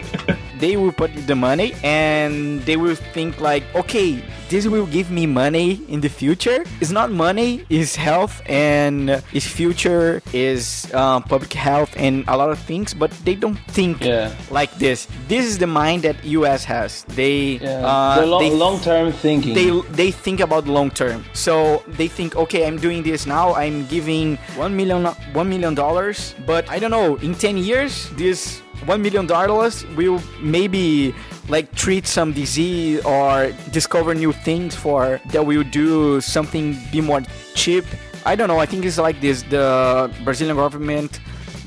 They 0.60 0.76
will 0.76 0.92
put 0.92 1.10
the 1.26 1.34
money 1.34 1.72
and 1.82 2.60
they 2.62 2.76
will 2.76 2.94
think 2.94 3.40
like 3.40 3.62
okay 3.74 4.22
this 4.50 4.66
will 4.66 4.86
give 4.86 5.12
me 5.12 5.26
money 5.26 5.78
in 5.88 6.00
the 6.00 6.08
future. 6.08 6.64
It's 6.80 6.90
not 6.90 7.12
money, 7.12 7.64
it's 7.70 7.94
health 7.94 8.42
and 8.46 9.22
its 9.32 9.46
future 9.46 10.20
is 10.32 10.92
um, 10.92 11.22
public 11.22 11.52
health 11.52 11.94
and 11.96 12.24
a 12.26 12.36
lot 12.36 12.50
of 12.50 12.58
things, 12.58 12.92
but 12.92 13.12
they 13.24 13.36
don't 13.36 13.54
think 13.70 14.02
Yeah. 14.02 14.34
like 14.50 14.74
this. 14.82 15.06
This 15.28 15.46
is 15.46 15.58
the 15.58 15.68
mind 15.68 16.02
that 16.02 16.16
US 16.26 16.64
has. 16.66 17.04
They 17.14 17.62
Yeah. 17.62 17.78
uh, 17.86 18.20
the 18.20 18.26
lo- 18.26 18.40
they 18.42 18.50
long-term 18.50 19.12
thinking. 19.12 19.54
they 19.54 19.70
they 19.94 20.10
think 20.10 20.40
about 20.42 20.66
long 20.66 20.90
term. 20.90 21.22
So 21.32 21.84
they 21.86 22.08
think, 22.10 22.34
okay, 22.34 22.66
I'm 22.66 22.76
doing 22.82 23.04
this 23.06 23.26
now. 23.30 23.54
I'm 23.54 23.86
giving 23.86 24.34
one 24.58 24.74
million 24.74 25.06
one 25.32 25.46
million 25.48 25.78
dollars, 25.78 26.34
but 26.44 26.66
I 26.68 26.80
don't 26.82 26.90
know. 26.90 27.14
In 27.22 27.38
ten 27.38 27.54
years, 27.56 28.10
this 28.18 28.62
one 28.86 29.02
million 29.02 29.26
dollars 29.26 29.84
will 29.96 30.20
maybe 30.40 31.14
like 31.48 31.74
treat 31.74 32.06
some 32.06 32.32
disease 32.32 33.04
or 33.04 33.52
discover 33.72 34.14
new 34.14 34.32
things 34.32 34.74
for 34.74 35.20
that 35.32 35.44
will 35.44 35.64
do 35.64 36.20
something 36.20 36.76
be 36.92 37.00
more 37.00 37.22
cheap. 37.54 37.84
I 38.26 38.34
don't 38.36 38.48
know. 38.48 38.58
I 38.58 38.66
think 38.66 38.84
it's 38.84 38.98
like 38.98 39.20
this. 39.20 39.42
The 39.42 40.10
Brazilian 40.24 40.56
government 40.56 41.20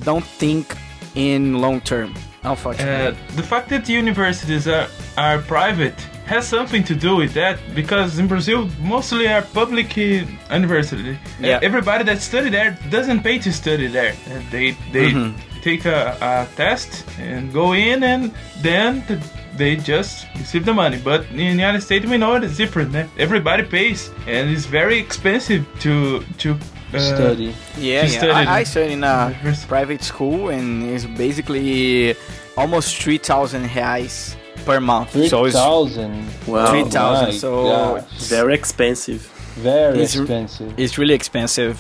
don't 0.04 0.24
think 0.26 0.76
in 1.16 1.60
long 1.62 1.82
term. 1.82 2.14
Unfortunately. 2.44 3.18
Uh, 3.18 3.36
the 3.36 3.44
fact 3.44 3.70
that 3.70 3.88
universities 3.88 4.68
are, 4.68 4.88
are 5.18 5.40
private 5.40 5.96
has 6.26 6.48
something 6.48 6.84
to 6.84 6.96
do 6.96 7.16
with 7.16 7.34
that 7.34 7.58
because 7.76 8.20
in 8.20 8.28
Brazil 8.28 8.70
mostly 8.82 9.28
are 9.28 9.42
public 9.42 9.98
uh, 9.98 10.26
university. 10.54 11.18
Yeah. 11.40 11.60
Everybody 11.62 12.04
that 12.06 12.22
study 12.22 12.50
there 12.50 12.78
doesn't 12.90 13.22
pay 13.24 13.40
to 13.40 13.52
study 13.52 13.88
there. 13.88 14.14
Uh, 14.28 14.40
They 14.52 14.72
they 14.92 15.12
Mhm. 15.12 15.34
Take 15.64 15.86
a, 15.86 16.18
a 16.22 16.56
test 16.56 17.06
and 17.20 17.52
go 17.54 17.74
in 17.74 18.04
and 18.04 18.32
then 18.62 19.02
th- 19.08 19.20
they 19.58 19.76
just 19.76 20.26
receive 20.38 20.66
the 20.66 20.74
money. 20.74 20.98
But 21.04 21.22
in 21.32 21.38
the 21.38 21.44
United 21.66 21.82
States 21.82 22.06
we 22.06 22.18
know 22.18 22.36
it's 22.36 22.58
different. 22.58 22.92
né? 22.92 23.08
Everybody 23.18 23.64
pays 23.64 24.10
and 24.28 24.50
it's 24.50 24.66
very 24.66 24.98
expensive 25.00 25.64
to 25.84 26.24
to 26.44 26.50
uh, 26.94 27.00
study. 27.00 27.54
Yeah, 27.78 28.06
to 28.08 28.28
yeah. 28.28 28.40
I, 28.40 28.58
I 28.58 28.60
in 28.60 28.66
studied 28.66 28.92
in 28.94 29.04
a 29.04 29.30
university. 29.30 29.68
private 29.68 30.04
school 30.04 30.50
and 30.50 30.84
it's 30.94 31.06
basically 31.06 32.16
almost 32.58 32.96
3,000 33.02 33.70
reais 33.70 34.36
per 34.66 34.80
month. 34.80 35.10
Three 35.12 35.28
So 35.30 35.46
it's 35.46 35.56
thousand. 35.56 36.26
Wow. 36.48 36.68
3,000, 36.70 37.32
so 37.34 37.50
gosh. 37.66 38.04
Very 38.30 38.54
expensive. 38.54 39.22
very 39.58 39.94
It's- 40.04 40.16
expensive. 40.16 40.74
it's 40.78 40.98
really 40.98 41.14
expensive. 41.16 41.76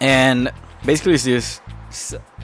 And 0.00 0.50
basically 0.84 1.14
it's 1.14 1.24
this. 1.24 1.60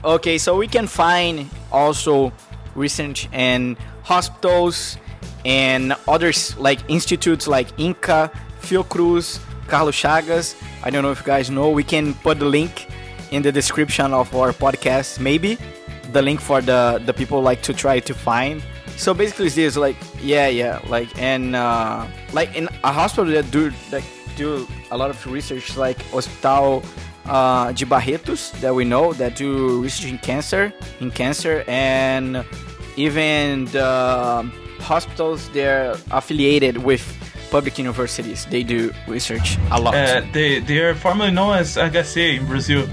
Okay, 0.03 0.37
so 0.37 0.57
we 0.57 0.67
can 0.67 0.87
find 0.87 1.49
also 1.71 2.33
research 2.75 3.29
in 3.31 3.77
hospitals 4.03 4.97
and 5.45 5.95
others 6.07 6.57
like 6.57 6.79
institutes 6.89 7.47
like 7.47 7.75
INCA, 7.77 8.31
Fiocruz, 8.61 9.39
Carlos 9.67 9.95
Chagas. 9.95 10.55
I 10.83 10.89
don't 10.89 11.03
know 11.03 11.11
if 11.11 11.19
you 11.19 11.25
guys 11.25 11.49
know. 11.49 11.69
We 11.69 11.83
can 11.83 12.13
put 12.15 12.39
the 12.39 12.45
link 12.45 12.87
in 13.31 13.41
the 13.41 13.51
description 13.51 14.13
of 14.13 14.33
our 14.35 14.51
podcast, 14.51 15.19
maybe 15.19 15.57
the 16.11 16.21
link 16.21 16.39
for 16.39 16.61
the 16.61 17.01
the 17.05 17.13
people 17.13 17.41
like 17.41 17.61
to 17.63 17.73
try 17.73 17.99
to 17.99 18.13
find. 18.13 18.63
So 18.97 19.13
basically, 19.13 19.47
it's 19.47 19.55
this 19.55 19.77
like 19.77 19.97
yeah, 20.21 20.47
yeah, 20.47 20.79
like 20.87 21.09
and 21.17 21.55
uh, 21.55 22.05
like 22.31 22.55
in 22.55 22.69
a 22.83 22.91
hospital 22.91 23.31
that 23.33 23.49
do 23.51 23.71
like 23.91 24.05
do 24.35 24.67
a 24.91 24.97
lot 24.97 25.09
of 25.09 25.25
research, 25.27 25.77
like 25.77 26.01
Hospital 26.11 26.83
uh, 27.25 27.71
de 27.71 27.85
Barretos 27.85 28.51
that 28.61 28.73
we 28.73 28.83
know 28.85 29.13
that 29.13 29.35
do 29.35 29.81
research 29.81 30.09
in 30.11 30.17
cancer, 30.17 30.73
in 30.99 31.11
cancer, 31.11 31.63
and 31.67 32.43
even 32.97 33.65
the 33.71 34.49
hospitals 34.79 35.49
they're 35.53 35.95
affiliated 36.11 36.77
with 36.83 37.01
public 37.51 37.77
universities. 37.77 38.45
They 38.49 38.63
do 38.63 38.91
research 39.07 39.57
a 39.71 39.79
lot. 39.79 39.95
Uh, 39.95 40.21
they 40.33 40.59
they 40.59 40.79
are 40.79 40.95
formerly 40.95 41.31
known 41.31 41.57
as 41.57 41.77
HC 41.77 42.17
in 42.39 42.45
Brazil. 42.47 42.87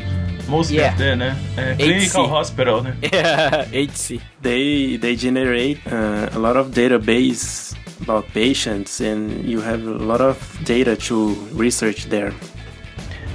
Most 0.49 0.71
Yeah. 0.73 0.93
of 0.93 0.99
them, 0.99 1.19
né? 1.21 1.37
Uh, 1.57 1.77
clinical 1.77 2.27
hospital, 2.27 2.83
né? 2.83 2.95
yeah, 3.13 3.65
HC. 3.71 4.21
They 4.43 4.97
they 4.97 5.15
generate 5.17 5.79
uh, 5.87 6.29
a 6.35 6.39
lot 6.39 6.57
of 6.57 6.73
database 6.75 7.73
about 8.03 8.27
patients, 8.35 9.01
and 9.01 9.45
you 9.45 9.61
have 9.61 9.87
a 9.87 9.99
lot 10.05 10.21
of 10.21 10.37
data 10.65 10.97
to 11.09 11.35
research 11.55 12.07
there. 12.11 12.33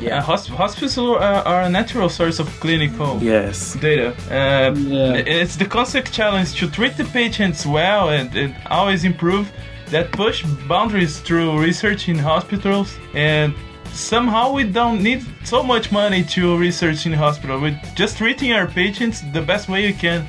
Yeah, 0.01 0.21
hosp- 0.21 0.49
hospitals 0.49 0.97
are, 0.97 1.19
are 1.45 1.61
a 1.63 1.69
natural 1.69 2.09
source 2.09 2.39
of 2.39 2.47
clinical 2.59 3.17
Yes. 3.21 3.75
data. 3.79 4.13
Uh, 4.29 4.73
Yeah. 4.75 5.13
It's 5.41 5.55
the 5.55 5.65
constant 5.65 6.11
challenge 6.11 6.53
to 6.59 6.67
treat 6.69 6.97
the 6.97 7.05
patients 7.05 7.65
well 7.65 8.09
and, 8.09 8.35
and 8.35 8.55
always 8.69 9.03
improve 9.05 9.47
that 9.91 10.11
push 10.11 10.43
boundaries 10.67 11.19
through 11.19 11.59
research 11.59 12.09
in 12.09 12.17
hospitals 12.19 12.97
and 13.13 13.53
somehow 13.93 14.51
we 14.51 14.63
don't 14.65 15.01
need 15.01 15.23
so 15.45 15.63
much 15.63 15.91
money 15.91 16.23
to 16.23 16.57
research 16.57 17.05
in 17.05 17.13
hospital 17.13 17.59
we're 17.61 17.79
just 17.95 18.17
treating 18.17 18.51
our 18.51 18.67
patients 18.67 19.21
the 19.31 19.41
best 19.41 19.69
way 19.69 19.85
we 19.85 19.93
can 19.93 20.25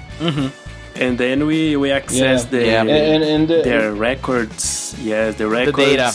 And 0.94 1.18
then 1.18 1.46
we 1.46 1.76
we 1.76 1.90
access 1.90 2.44
Yeah. 2.44 2.50
the 2.50 2.60
Yeah. 2.66 2.80
And, 3.14 3.22
and 3.34 3.48
the, 3.48 3.62
their 3.62 3.92
records. 3.92 4.94
Yes, 5.02 5.34
the 5.36 5.46
records. 5.46 5.76
the 5.76 5.84
data. 5.84 6.08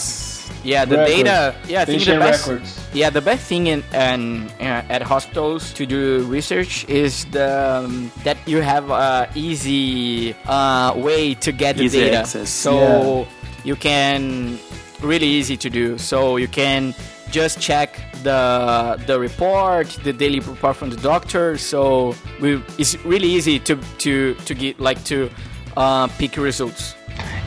Yeah, 0.64 0.84
the 0.86 0.96
Records. 0.96 1.16
data. 1.16 1.54
Yeah, 1.68 1.82
I 1.82 1.84
think 1.84 2.02
the 2.04 2.18
best. 2.18 2.46
records. 2.48 2.70
Yeah, 2.94 3.08
the 3.08 3.22
best 3.22 3.46
thing 3.46 3.68
in 3.68 3.82
and 3.92 4.50
uh, 4.60 4.82
at 4.92 5.00
hospitals 5.02 5.72
to 5.74 5.86
do 5.86 6.24
research 6.28 6.84
is 6.88 7.24
the 7.32 7.80
um, 7.84 8.12
that 8.22 8.36
you 8.46 8.60
have 8.60 8.90
a 8.90 9.30
easy 9.34 10.34
uh, 10.46 10.92
way 10.96 11.32
to 11.40 11.52
get 11.52 11.76
the 11.78 11.84
Easy 11.84 12.00
data. 12.00 12.18
access. 12.18 12.50
So 12.50 12.76
Yeah. 12.76 13.24
you 13.64 13.76
can 13.76 14.58
really 15.00 15.26
easy 15.26 15.56
to 15.56 15.70
do. 15.70 15.96
So 15.96 16.36
you 16.36 16.48
can 16.48 16.94
just 17.30 17.60
check 17.60 17.96
the 18.22 19.00
the 19.06 19.18
report, 19.18 19.88
the 20.04 20.12
daily 20.12 20.40
report 20.40 20.76
from 20.76 20.90
the 20.90 21.00
doctor. 21.00 21.56
So 21.56 22.14
we, 22.40 22.60
it's 22.76 22.94
really 23.08 23.28
easy 23.28 23.58
to 23.60 23.76
to 24.04 24.34
to 24.44 24.52
get 24.54 24.78
like 24.80 25.02
to 25.04 25.30
uh, 25.78 26.08
pick 26.18 26.36
results. 26.36 26.94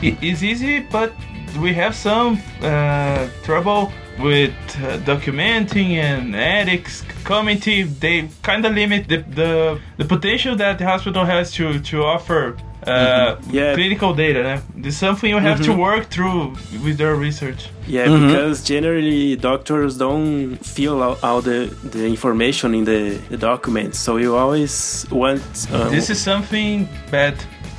It 0.02 0.18
is 0.22 0.42
easy, 0.42 0.80
but 0.90 1.12
we 1.60 1.72
have 1.74 1.94
some 1.94 2.38
uh, 2.62 3.26
trouble 3.44 3.92
with 4.18 4.52
uh, 4.82 4.98
documenting 5.04 5.96
and 5.96 6.34
ethics 6.34 7.02
committee. 7.24 7.82
They 7.82 8.28
kind 8.42 8.64
of 8.64 8.72
limit 8.74 9.08
the, 9.08 9.18
the 9.34 9.80
the 9.98 10.04
potential 10.04 10.56
that 10.56 10.78
the 10.78 10.84
hospital 10.86 11.24
has 11.24 11.52
to 11.52 11.80
to 11.80 12.04
offer. 12.04 12.56
Uh, 12.86 13.34
Yeah. 13.50 13.74
clinical 13.74 14.14
data. 14.14 14.42
né? 14.44 14.60
This 14.76 14.96
something 14.96 15.28
you 15.28 15.40
have 15.40 15.60
to 15.64 15.72
work 15.72 16.04
through 16.08 16.52
with 16.84 16.98
their 16.98 17.16
research. 17.16 17.68
Yeah, 17.88 18.06
because 18.06 18.62
generally 18.62 19.34
doctors 19.34 19.96
don't 19.98 20.56
fill 20.62 21.02
out 21.02 21.18
all 21.24 21.40
the, 21.42 21.66
the 21.90 22.06
information 22.06 22.74
in 22.74 22.84
the, 22.84 23.18
the 23.28 23.36
documents. 23.36 23.98
So 23.98 24.18
you 24.18 24.36
always 24.36 25.04
want 25.10 25.42
uh, 25.72 25.88
This 25.90 26.10
is 26.10 26.20
something 26.22 26.88
bad. 27.10 27.34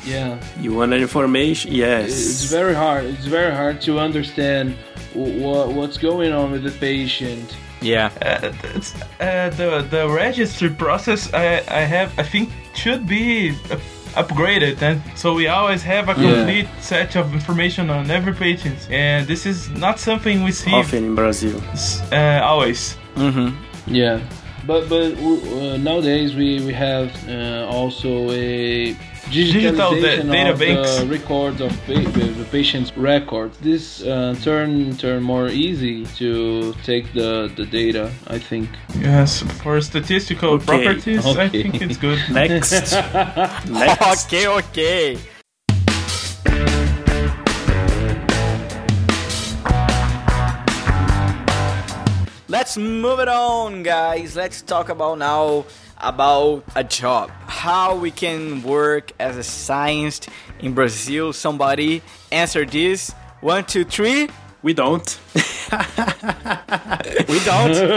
Yeah. 0.08 0.38
you 0.62 0.74
want 0.78 0.94
information. 0.94 1.72
Yes, 1.74 2.10
It's 2.10 2.52
very 2.52 2.74
hard. 2.74 3.06
It's 3.06 3.26
very 3.26 3.54
hard 3.62 3.82
to 3.82 3.92
understand 4.00 4.76
what 5.14 5.68
what's 5.78 5.98
going 5.98 6.32
on 6.34 6.52
with 6.52 6.64
the 6.64 6.72
patient. 6.80 7.48
Yeah. 7.82 8.10
Uh, 8.22 8.52
it's, 8.76 8.94
uh, 9.20 9.50
the 9.60 9.86
the 9.96 10.04
registry 10.26 10.70
process 10.70 11.22
I, 11.34 11.62
I 11.82 11.84
have 11.96 12.10
I 12.20 12.24
think 12.24 12.50
should 12.74 13.06
be 13.08 13.54
upgraded 14.16 14.82
and 14.82 15.02
so 15.16 15.34
we 15.36 15.48
always 15.48 15.84
have 15.84 16.10
a 16.10 16.16
Yeah. 16.20 16.34
complete 16.34 16.68
set 16.82 17.16
of 17.16 17.34
information 17.34 17.90
on 17.90 18.10
every 18.10 18.34
patient 18.34 18.80
and 18.90 19.28
this 19.28 19.46
is 19.46 19.70
not 19.70 20.00
something 20.00 20.44
we 20.44 20.52
see 20.52 20.74
often 20.74 21.04
in 21.04 21.16
Brazil. 21.16 21.62
uh, 22.12 22.40
always 22.44 22.98
Mm-hmm. 23.16 23.50
Yeah, 23.96 24.20
but 24.68 24.90
but 24.90 25.14
uh, 25.18 25.78
nowadays 25.78 26.36
we 26.36 26.50
we 26.68 26.74
have 26.74 27.10
uh, 27.28 27.66
also 27.78 28.10
a 28.32 28.96
Digital 29.32 29.92
da- 29.92 29.98
digitalization 29.98 30.32
data 30.32 30.52
of 30.54 30.60
banks. 30.60 30.96
the 30.96 31.02
uh, 31.02 31.04
uh, 31.04 31.06
records 31.08 31.62
of 31.62 31.72
pa- 31.86 32.12
the, 32.18 32.26
the 32.40 32.46
patient's 32.52 32.96
records. 32.98 33.58
This 33.60 34.02
uh, 34.04 34.36
turn 34.42 34.96
turn 34.98 35.22
more 35.24 35.48
easy 35.50 36.06
to 36.18 36.74
take 36.84 37.12
the 37.14 37.52
the 37.56 37.66
data. 37.66 38.12
I 38.28 38.40
think. 38.40 38.70
yes 39.00 39.42
for 39.62 39.82
statistical 39.82 40.54
Okay. 40.54 40.66
properties 40.66 41.26
I 41.26 41.50
think 41.50 41.82
it's 41.82 41.98
good 41.98 42.20
Next, 42.32 42.72
next. 43.70 44.26
Okay, 44.26 44.48
okay. 44.48 45.18
Let's 52.50 52.78
move 52.78 53.20
it 53.20 53.28
on, 53.28 53.84
guys. 53.84 54.36
Let's 54.36 54.62
talk 54.62 54.88
about 54.90 55.18
now 55.20 55.66
about 56.00 56.64
a 56.76 56.84
job. 56.84 57.30
How 57.48 57.96
we 57.96 58.12
can 58.12 58.62
work 58.64 59.12
as 59.20 59.38
a 59.38 59.44
scientist 59.44 60.30
in 60.60 60.74
Brazil. 60.74 61.34
Somebody 61.34 62.02
answer 62.32 62.66
this. 62.66 63.12
One, 63.42 63.66
two, 63.66 63.84
three. 63.86 64.30
We 64.64 64.74
don't. 64.74 65.20
We 67.30 67.40
don't. 67.44 67.76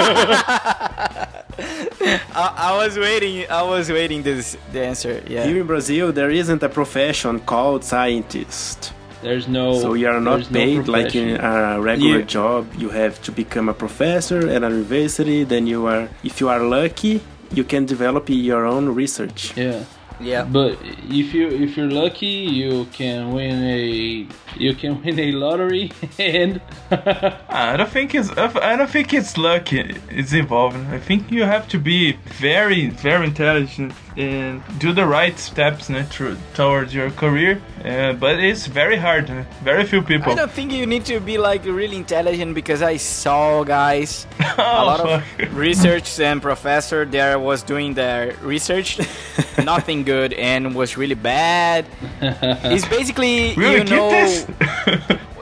I, 1.58 2.54
I 2.56 2.76
was 2.76 2.98
waiting. 2.98 3.46
I 3.50 3.62
was 3.62 3.90
waiting 3.90 4.22
this 4.22 4.56
the 4.72 4.84
answer. 4.84 5.22
Yeah. 5.28 5.44
Here 5.46 5.60
in 5.60 5.66
Brazil, 5.66 6.12
there 6.12 6.30
isn't 6.30 6.62
a 6.62 6.68
profession 6.68 7.40
called 7.40 7.84
scientist. 7.84 8.92
There's 9.22 9.46
no. 9.48 9.78
So 9.80 9.94
you 9.94 10.08
are 10.08 10.20
not 10.20 10.36
there's 10.36 10.50
no 10.50 10.58
paid 10.60 10.88
like 10.88 11.14
in 11.14 11.36
a 11.40 11.80
regular 11.80 12.20
Yeah. 12.20 12.24
job. 12.24 12.66
You 12.76 12.88
have 12.90 13.20
to 13.22 13.32
become 13.32 13.68
a 13.68 13.74
professor 13.74 14.48
at 14.48 14.62
a 14.64 14.68
university. 14.70 15.44
Then 15.44 15.66
you 15.66 15.86
are, 15.86 16.08
if 16.24 16.40
you 16.40 16.48
are 16.48 16.60
lucky, 16.62 17.20
you 17.52 17.64
can 17.64 17.86
develop 17.86 18.28
your 18.28 18.66
own 18.66 18.88
research. 18.88 19.56
Yeah. 19.56 19.84
Yeah. 20.20 20.44
But 20.44 20.78
if 21.08 21.32
you 21.32 21.48
if 21.48 21.76
you're 21.76 21.90
lucky, 21.90 22.26
you 22.26 22.86
can 22.92 23.32
win 23.32 23.64
a 23.64 24.26
you 24.56 24.74
can 24.74 25.02
win 25.02 25.18
a 25.18 25.32
lottery 25.32 25.92
and 26.18 26.60
I 26.90 27.76
don't 27.76 27.88
think 27.88 28.14
it's 28.14 28.30
I 28.36 28.76
don't 28.76 28.90
think 28.90 29.14
it's 29.14 29.38
luck 29.38 29.72
it's 29.72 30.32
involved. 30.32 30.76
I 30.76 30.98
think 30.98 31.30
you 31.30 31.44
have 31.44 31.68
to 31.68 31.78
be 31.78 32.12
very 32.38 32.90
very 32.90 33.26
intelligent 33.26 33.94
and 34.16 34.60
do 34.78 34.92
the 34.92 35.06
right 35.06 35.38
steps 35.38 35.88
né, 35.88 36.04
tr- 36.10 36.34
towards 36.54 36.92
your 36.94 37.10
career. 37.10 37.60
Uh, 37.84 38.12
but 38.12 38.38
it's 38.40 38.66
very 38.66 38.96
hard. 38.96 39.26
né? 39.28 39.44
Very 39.62 39.84
few 39.84 40.02
people. 40.02 40.32
I 40.32 40.34
don't 40.34 40.50
think 40.50 40.72
you 40.72 40.84
need 40.86 41.04
to 41.06 41.20
be 41.20 41.38
like 41.38 41.64
really 41.64 41.96
intelligent 41.96 42.54
because 42.54 42.82
I 42.82 42.96
saw 42.98 43.64
guys, 43.64 44.26
a 44.40 44.54
Oh, 44.58 44.84
lot 44.86 45.00
of 45.00 45.22
fuck. 45.22 45.52
research 45.52 46.20
and 46.20 46.42
professor 46.42 47.04
there 47.06 47.38
was 47.38 47.62
doing 47.62 47.94
their 47.94 48.34
research, 48.42 48.98
nothing 49.64 50.04
good 50.04 50.32
and 50.34 50.74
was 50.74 50.96
really 50.96 51.14
bad. 51.16 51.86
It's 52.20 52.86
basically 52.88 53.54
Really 53.54 53.78
you 53.78 53.84
keep 53.84 53.90
know 53.90 54.10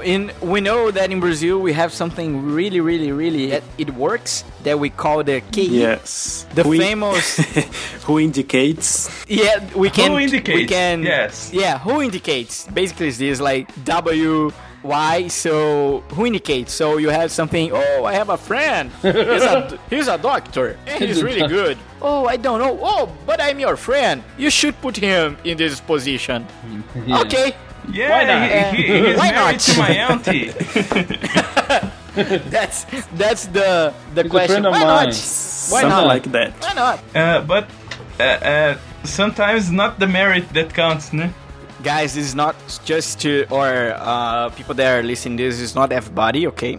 this? 0.08 0.32
in 0.42 0.50
we 0.50 0.60
know 0.60 0.90
that 0.90 1.10
in 1.10 1.20
Brazil 1.20 1.58
we 1.60 1.72
have 1.72 1.92
something 1.92 2.52
really 2.54 2.80
really 2.80 3.12
really 3.12 3.46
that 3.50 3.62
it 3.76 3.90
works 3.94 4.44
that 4.64 4.78
we 4.78 4.90
call 4.90 5.22
the 5.24 5.40
key. 5.52 5.80
Yes. 5.80 6.46
The 6.54 6.62
who, 6.62 6.78
famous 6.78 7.36
who 8.04 8.18
indicates 8.18 9.08
Yeah, 9.28 9.64
we 9.74 9.90
can. 9.90 10.10
Who 10.12 10.18
indicates, 10.18 10.56
We 10.56 10.66
can. 10.66 11.02
yes. 11.02 11.50
Yeah, 11.52 11.78
who 11.78 12.02
indicates? 12.02 12.66
Basically, 12.66 13.08
it's 13.08 13.18
this 13.18 13.40
like 13.40 13.68
W 13.84 14.50
Y. 14.82 15.28
So 15.28 16.00
who 16.14 16.26
indicates? 16.26 16.72
So 16.72 16.98
you 16.98 17.10
have 17.10 17.30
something. 17.30 17.70
Oh, 17.72 18.04
I 18.04 18.14
have 18.14 18.30
a 18.30 18.36
friend. 18.36 18.90
He's 19.02 19.42
a 19.42 19.78
he's 19.90 20.08
a 20.08 20.18
doctor. 20.18 20.76
And 20.86 21.04
he's 21.04 21.22
really 21.22 21.46
good. 21.48 21.78
Oh, 22.00 22.26
I 22.26 22.36
don't 22.36 22.60
know. 22.60 22.78
Oh, 22.80 23.12
but 23.26 23.40
I'm 23.40 23.58
your 23.58 23.76
friend. 23.76 24.22
You 24.38 24.50
should 24.50 24.80
put 24.80 24.96
him 24.96 25.36
in 25.44 25.58
this 25.58 25.80
position. 25.80 26.46
Yeah. 27.06 27.20
Okay. 27.22 27.54
Yeah, 27.90 28.10
Why 28.10 28.24
not? 28.24 28.74
he, 28.74 28.82
he, 28.82 29.06
he's 29.06 29.16
Why 29.16 29.30
married 29.32 29.52
not? 29.52 29.60
to 29.60 29.78
my 29.78 29.88
auntie. 29.90 30.48
That's 32.50 32.84
that's 33.14 33.46
the 33.46 33.94
the 34.14 34.22
He's 34.22 34.30
question. 34.30 34.62
friend 34.62 34.66
of 34.66 34.72
Why 34.72 34.78
mine. 34.84 34.88
not? 34.88 35.06
Why 35.06 35.12
something 35.14 35.88
not? 35.88 36.06
like 36.06 36.24
that. 36.32 36.52
Why 36.60 36.72
not? 36.74 36.98
uh, 37.14 37.40
but 37.46 37.68
uh, 38.18 38.22
uh, 38.22 38.78
sometimes 39.04 39.70
not 39.70 39.98
the 40.00 40.06
merit 40.06 40.48
that 40.54 40.74
counts. 40.74 41.10
né? 41.10 41.30
guys 41.84 42.14
this 42.14 42.24
is 42.26 42.34
not 42.34 42.56
just 42.84 43.20
to 43.20 43.46
or 43.50 43.94
uh, 43.94 44.48
people 44.58 44.74
that 44.74 44.98
are 44.98 45.02
listening 45.04 45.36
this 45.38 45.60
is 45.60 45.76
not 45.76 45.92
everybody 45.92 46.44
okay 46.48 46.76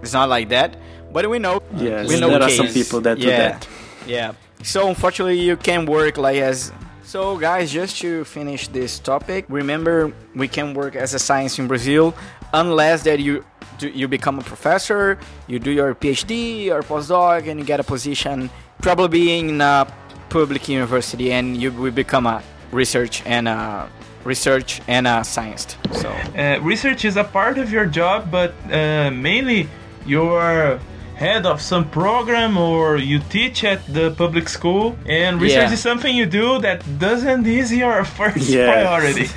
it's 0.00 0.14
not 0.14 0.26
like 0.30 0.48
that 0.48 0.74
but 1.12 1.28
we 1.28 1.38
know 1.38 1.60
Yes, 1.76 2.08
we 2.08 2.18
know 2.18 2.30
there 2.30 2.42
are 2.42 2.48
some 2.48 2.66
people 2.68 3.02
that 3.02 3.18
do 3.20 3.26
that. 3.28 3.68
yeah 4.06 4.32
so 4.62 4.88
unfortunately 4.88 5.38
you 5.38 5.58
can 5.58 5.84
work 5.84 6.16
like 6.16 6.38
as 6.40 6.72
so 7.08 7.38
guys 7.38 7.72
just 7.72 7.96
to 7.96 8.22
finish 8.24 8.68
this 8.68 8.98
topic 8.98 9.46
remember 9.48 10.12
we 10.34 10.46
can 10.46 10.74
work 10.74 10.94
as 10.94 11.14
a 11.14 11.18
science 11.18 11.58
in 11.58 11.66
brazil 11.66 12.14
unless 12.52 13.02
that 13.04 13.18
you 13.18 13.42
do, 13.78 13.88
you 13.88 14.06
become 14.06 14.38
a 14.38 14.42
professor 14.42 15.18
you 15.46 15.58
do 15.58 15.70
your 15.70 15.94
phd 15.94 16.68
or 16.68 16.82
postdoc 16.82 17.48
and 17.48 17.58
you 17.58 17.64
get 17.64 17.80
a 17.80 17.82
position 17.82 18.50
probably 18.82 19.08
being 19.08 19.48
in 19.48 19.60
a 19.62 19.86
public 20.28 20.68
university 20.68 21.32
and 21.32 21.56
you 21.56 21.72
will 21.72 21.90
become 21.90 22.26
a 22.26 22.42
research 22.72 23.22
and 23.24 23.48
a 23.48 23.88
research 24.24 24.82
and 24.86 25.06
a 25.06 25.24
scientist 25.24 25.78
so. 25.92 26.10
Uh, 26.36 26.60
research 26.60 27.06
is 27.06 27.16
a 27.16 27.24
part 27.24 27.56
of 27.56 27.72
your 27.72 27.86
job, 27.86 28.30
but 28.30 28.52
uh, 28.70 29.10
mainly 29.10 29.66
you're 30.04 30.78
head 31.18 31.44
of 31.46 31.60
some 31.60 31.84
program 31.90 32.56
or 32.56 32.96
you 32.96 33.18
teach 33.36 33.64
at 33.64 33.80
the 33.92 34.06
public 34.22 34.48
school, 34.48 34.96
and 35.06 35.40
research 35.40 35.68
Yeah. 35.70 35.72
is 35.76 35.80
something 35.80 36.14
you 36.14 36.26
do 36.26 36.48
that 36.66 36.78
doesn't 37.06 37.44
is 37.46 37.72
your 37.72 38.04
first 38.18 38.48
Yes. 38.48 38.66
priority. 38.72 39.26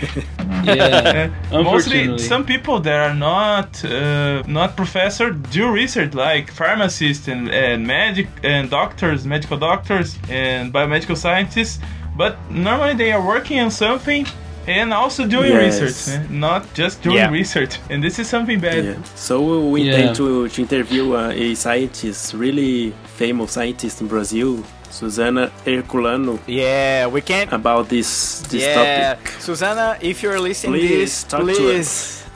Yeah. 0.64 1.30
Uh, 1.52 1.64
mostly, 1.64 2.18
some 2.20 2.44
people 2.46 2.80
that 2.88 3.00
are 3.08 3.16
not 3.32 3.84
uh, 3.84 4.44
not 4.60 4.70
professor 4.76 5.28
do 5.58 5.64
research, 5.82 6.14
like 6.14 6.46
pharmacists 6.62 7.28
and, 7.28 7.50
and 7.50 7.86
magic 7.98 8.28
and 8.44 8.70
doctors, 8.70 9.26
medical 9.26 9.58
doctors 9.58 10.08
and 10.30 10.72
biomedical 10.74 11.18
scientists. 11.18 11.80
But 12.16 12.34
normally 12.50 12.94
they 13.04 13.12
are 13.12 13.24
working 13.36 13.60
on 13.66 13.72
something 13.72 14.26
and 14.68 14.94
also 14.94 15.26
doing 15.28 15.52
Yes. 15.52 15.82
research, 15.82 16.16
eh? 16.16 16.24
not 16.30 16.62
just 16.74 17.02
doing 17.02 17.18
Yeah. 17.18 17.30
research. 17.32 17.80
And 17.90 18.04
this 18.04 18.20
is 18.20 18.28
something 18.30 18.60
bad. 18.60 18.84
Yeah. 18.86 18.94
So 19.16 19.60
we 19.70 19.82
Yeah. 19.84 19.94
intend 19.98 20.16
to, 20.18 20.48
to 20.50 20.62
interview 20.62 21.14
uh, 21.16 21.32
a 21.34 21.56
scientist, 21.56 22.34
really 22.34 22.94
famous 23.18 23.52
scientist 23.52 24.02
in 24.02 24.08
Brazil, 24.08 24.64
Suzana 24.92 25.50
Herculano, 25.66 26.38
yeah 26.48 27.08
we 27.08 27.22
can't 27.22 27.52
about 27.54 27.88
this 27.88 28.42
this 28.50 28.64
yeah 28.64 29.14
topic. 29.16 29.32
Suzana 29.40 29.98
if 30.02 30.22
you're 30.22 30.38
listening 30.40 30.82
Please, 30.82 30.90
this 30.90 31.24
talk 31.24 31.40
to 31.42 31.46
please 31.46 32.24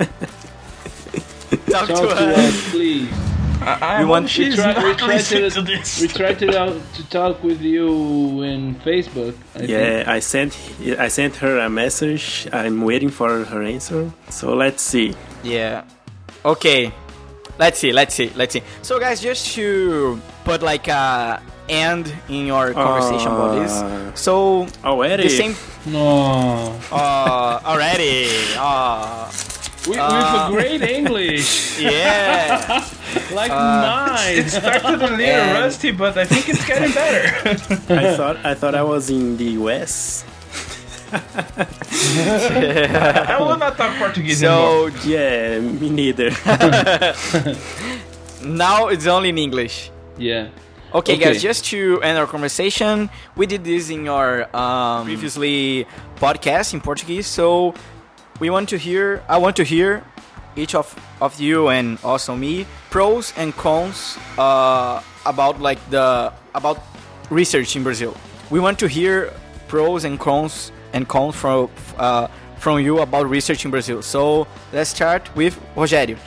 talk, 1.70 1.88
Talk 1.88 1.88
to 1.88 1.94
to 1.96 2.08
us 2.10 2.38
us, 2.38 2.72
please. 2.72 3.35
I, 3.66 3.98
I 3.98 4.00
We 4.00 4.06
want- 4.06 4.30
she's 4.30 4.56
we 4.58 4.62
try, 4.64 4.74
not 4.74 4.84
we 4.84 4.94
try 4.96 5.08
listening 5.08 5.50
to, 5.50 5.56
to 5.56 5.62
this. 5.62 6.02
we 6.02 6.08
tried 6.08 6.38
to, 6.40 6.48
uh, 6.62 6.74
to 6.96 7.10
talk 7.10 7.44
with 7.44 7.62
you 7.62 8.42
in 8.44 8.76
Facebook. 8.86 9.34
I 9.56 9.60
think. 9.60 9.70
Yeah, 9.70 10.04
I 10.08 10.20
sent 10.20 10.58
I 11.00 11.08
sent 11.10 11.36
her 11.38 11.58
a 11.60 11.70
message. 11.70 12.48
I'm 12.54 12.82
waiting 12.82 13.10
for 13.10 13.44
her 13.46 13.62
answer. 13.64 14.12
So 14.30 14.54
let's 14.54 14.84
see. 14.84 15.14
Yeah. 15.44 15.84
Okay. 16.44 16.92
Let's 17.58 17.80
see. 17.80 17.92
Let's 17.94 18.14
see. 18.14 18.32
Let's 18.36 18.52
see. 18.54 18.62
So, 18.82 19.00
guys, 19.00 19.22
just 19.22 19.54
to 19.56 20.20
put 20.44 20.62
like 20.62 20.88
a 20.90 21.42
end 21.70 22.14
in 22.30 22.46
your 22.46 22.74
conversation 22.74 23.32
about 23.32 23.56
Uh, 23.58 23.64
this. 23.64 24.20
So 24.22 24.68
Already? 24.84 25.24
the 25.24 25.30
same. 25.30 25.56
No. 25.88 26.76
Uh, 26.92 27.60
already. 27.66 28.28
Uh, 28.58 29.32
We, 29.88 29.98
Uh, 29.98 30.10
with 30.10 30.42
a 30.42 30.50
great 30.52 30.82
English, 30.82 31.80
yeah. 31.84 32.84
like 33.34 33.52
Uh, 33.52 33.56
mine. 34.10 34.38
It 34.40 34.50
started 34.50 34.84
a 34.86 34.92
little 34.98 35.22
And- 35.22 35.64
rusty, 35.64 35.92
but 35.92 36.18
I 36.18 36.26
think 36.26 36.50
it's 36.50 36.66
getting 36.66 36.92
better. 36.92 37.24
I 37.94 38.16
thought 38.18 38.38
I 38.44 38.54
thought 38.56 38.74
I 38.76 38.82
was 38.82 39.10
in 39.10 39.38
the 39.38 39.46
US. 39.62 40.26
I 41.16 41.18
will 43.40 43.58
not 43.58 43.78
talk 43.78 43.96
Portuguese 43.98 44.44
anymore. 44.44 44.92
so 44.92 45.08
Yeah, 45.08 45.60
me 45.60 45.90
neither. 45.90 46.32
now 48.44 48.88
it's 48.88 49.08
only 49.08 49.30
in 49.30 49.38
English. 49.38 49.92
yeah. 50.18 50.48
Okay, 50.94 51.16
Okay. 51.16 51.26
guys, 51.34 51.42
just 51.44 51.66
to 51.76 52.00
end 52.02 52.18
our 52.18 52.26
conversation, 52.28 53.10
we 53.36 53.46
did 53.48 53.66
this 53.66 53.90
in 53.90 54.08
our 54.08 54.48
um, 54.56 55.04
previously 55.06 55.86
podcast 56.16 56.74
in 56.74 56.80
Portuguese, 56.80 57.28
so 57.28 57.74
we 58.40 58.50
want 58.50 58.70
to 58.70 58.78
hear. 58.78 59.22
I 59.28 59.38
want 59.38 59.56
to 59.58 59.64
hear 59.64 60.04
each 60.56 60.76
of 60.76 60.94
of 61.22 61.40
you 61.40 61.70
and 61.70 61.98
also 62.04 62.36
me 62.36 62.66
pros 62.90 63.34
and 63.38 63.54
cons 63.56 64.18
uh, 64.38 65.02
about 65.26 65.60
like 65.62 65.80
the 65.90 66.32
about 66.54 66.80
research 67.30 67.76
in 67.76 67.84
Brazil. 67.84 68.16
We 68.50 68.60
want 68.60 68.80
to 68.80 68.88
hear 68.88 69.32
pros 69.68 70.04
and 70.06 70.20
cons 70.20 70.72
and 70.94 71.08
cons 71.08 71.36
from 71.36 71.70
uh, 71.98 72.28
from 72.58 72.80
you 72.80 73.00
about 73.00 73.30
research 73.30 73.66
in 73.66 73.72
Brazil. 73.72 74.02
So 74.02 74.48
let's 74.74 74.90
start 74.90 75.30
with 75.36 75.60
Rogério. 75.76 76.18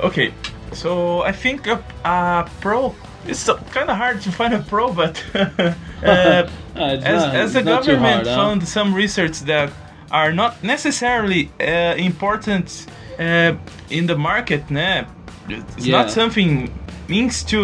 Okay, 0.00 0.32
so 0.72 1.22
I 1.22 1.32
think 1.32 1.66
a, 1.66 1.82
a 2.04 2.48
pro. 2.60 2.94
It's 3.26 3.44
kind 3.72 3.90
of 3.90 3.96
hard 3.96 4.20
to 4.22 4.30
find 4.30 4.54
a 4.54 4.60
pro, 4.62 4.92
but 4.92 5.20
uh, 5.34 5.72
Ah, 6.78 6.90
as, 6.90 7.02
not- 7.04 7.34
as 7.34 7.52
the 7.54 7.58
it's 7.60 7.66
not 7.66 7.84
too 7.84 7.92
government 7.92 8.14
hard, 8.14 8.26
huh? 8.26 8.36
found 8.36 8.68
some 8.68 8.92
research 8.94 9.40
that 9.40 9.72
are 10.10 10.32
not 10.32 10.62
necessarily 10.62 11.50
uh, 11.60 11.94
important 11.96 12.86
uh, 13.18 13.54
in 13.90 14.06
the 14.06 14.16
market, 14.16 14.68
né? 14.70 15.06
It's 15.48 15.86
Yeah. 15.86 15.98
not 16.02 16.10
something 16.10 16.70
means 17.08 17.44
to 17.44 17.60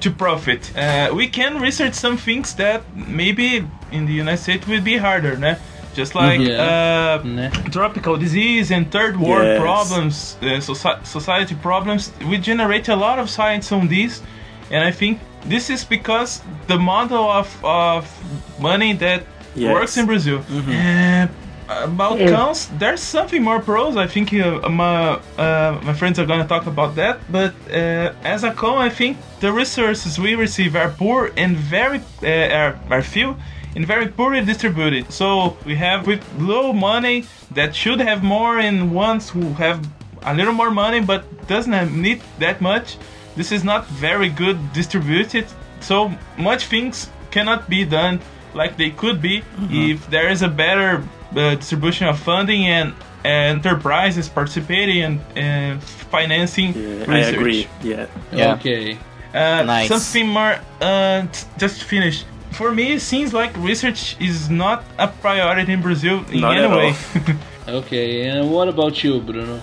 to 0.00 0.10
profit. 0.10 0.70
Uh, 0.76 1.14
we 1.14 1.28
can 1.28 1.60
research 1.60 1.94
some 1.94 2.16
things 2.16 2.54
that 2.54 2.80
maybe 2.94 3.64
in 3.92 4.06
the 4.06 4.12
United 4.12 4.38
States 4.42 4.66
would 4.66 4.84
be 4.84 4.96
harder, 4.96 5.36
né? 5.36 5.56
Just 5.96 6.14
like 6.14 6.40
Yeah. 6.40 7.18
uh, 7.20 7.26
Né? 7.26 7.50
tropical 7.72 8.16
disease 8.16 8.70
and 8.74 8.90
third 8.90 9.16
world 9.16 9.44
Yes. 9.46 9.60
problems, 9.60 10.36
uh, 10.42 10.60
soci- 10.60 11.04
society 11.04 11.54
problems. 11.54 12.10
We 12.30 12.38
generate 12.38 12.88
a 12.88 12.96
lot 12.96 13.18
of 13.18 13.28
science 13.28 13.74
on 13.74 13.88
these, 13.88 14.22
and 14.70 14.82
I 14.88 14.92
think 14.92 15.18
this 15.48 15.68
is 15.68 15.84
because 15.84 16.40
the 16.68 16.78
model 16.78 17.28
of, 17.30 17.48
of 17.64 18.06
money 18.58 18.94
that 18.94 19.22
Yes. 19.56 19.72
works 19.74 19.96
in 19.96 20.06
Brazil. 20.06 20.38
Uh, 20.48 21.26
about 21.70 22.18
cons, 22.18 22.68
there's 22.78 23.00
something 23.00 23.42
more 23.42 23.60
pros. 23.60 23.96
I 23.96 24.06
think 24.06 24.32
uh, 24.34 24.68
my 24.68 25.20
uh, 25.38 25.80
my 25.82 25.94
friends 25.94 26.18
are 26.18 26.26
gonna 26.26 26.46
talk 26.46 26.66
about 26.66 26.94
that. 26.96 27.20
But 27.30 27.54
uh, 27.70 28.12
as 28.24 28.44
a 28.44 28.52
con, 28.52 28.78
I 28.78 28.88
think 28.88 29.16
the 29.40 29.52
resources 29.52 30.18
we 30.18 30.34
receive 30.34 30.76
are 30.76 30.90
poor 30.90 31.30
and 31.36 31.56
very 31.56 32.00
uh, 32.22 32.58
are, 32.58 32.78
are 32.90 33.02
few 33.02 33.36
and 33.76 33.86
very 33.86 34.08
poorly 34.08 34.44
distributed. 34.44 35.12
So 35.12 35.56
we 35.64 35.76
have 35.76 36.06
with 36.06 36.22
low 36.38 36.72
money 36.72 37.26
that 37.52 37.74
should 37.74 38.00
have 38.00 38.22
more 38.22 38.58
and 38.58 38.92
ones 38.92 39.30
who 39.30 39.52
have 39.54 39.78
a 40.22 40.34
little 40.34 40.52
more 40.52 40.70
money 40.70 41.00
but 41.00 41.22
doesn't 41.46 41.72
have 41.72 41.92
need 41.92 42.20
that 42.38 42.60
much. 42.60 42.98
This 43.36 43.52
is 43.52 43.62
not 43.64 43.86
very 43.86 44.28
good 44.28 44.58
distributed, 44.72 45.46
so 45.80 46.12
much 46.36 46.66
things 46.66 47.08
cannot 47.30 47.70
be 47.70 47.84
done 47.84 48.20
like 48.54 48.76
they 48.76 48.90
could 48.90 49.22
be 49.22 49.42
if 49.70 50.10
there 50.10 50.28
is 50.28 50.42
a 50.42 50.48
better 50.48 51.02
uh, 51.36 51.54
distribution 51.56 52.08
of 52.08 52.18
funding 52.18 52.66
and 52.66 52.92
enterprises 53.24 54.28
participating 54.28 55.02
and, 55.02 55.20
and 55.36 55.82
financing 55.82 56.72
Yeah, 56.74 57.04
I 57.06 57.18
research. 57.18 57.34
agree. 57.34 57.68
Yeah. 57.82 58.06
Yeah. 58.32 58.54
Okay. 58.54 58.98
Uh, 59.34 59.62
Nice. 59.62 59.88
Something 59.88 60.28
more, 60.28 60.58
uh, 60.80 61.26
just 61.58 61.80
to 61.80 61.84
finish. 61.86 62.24
For 62.52 62.72
me, 62.72 62.94
it 62.94 63.00
seems 63.00 63.32
like 63.32 63.56
research 63.58 64.16
is 64.20 64.50
not 64.50 64.82
a 64.98 65.06
priority 65.06 65.72
in 65.72 65.82
Brazil 65.82 66.24
in 66.32 66.40
Not 66.40 66.56
any 66.56 66.66
at 66.66 66.76
way. 66.76 66.94
Okay, 67.68 68.26
and 68.26 68.50
what 68.50 68.66
about 68.68 69.04
you, 69.04 69.20
Bruno? 69.20 69.60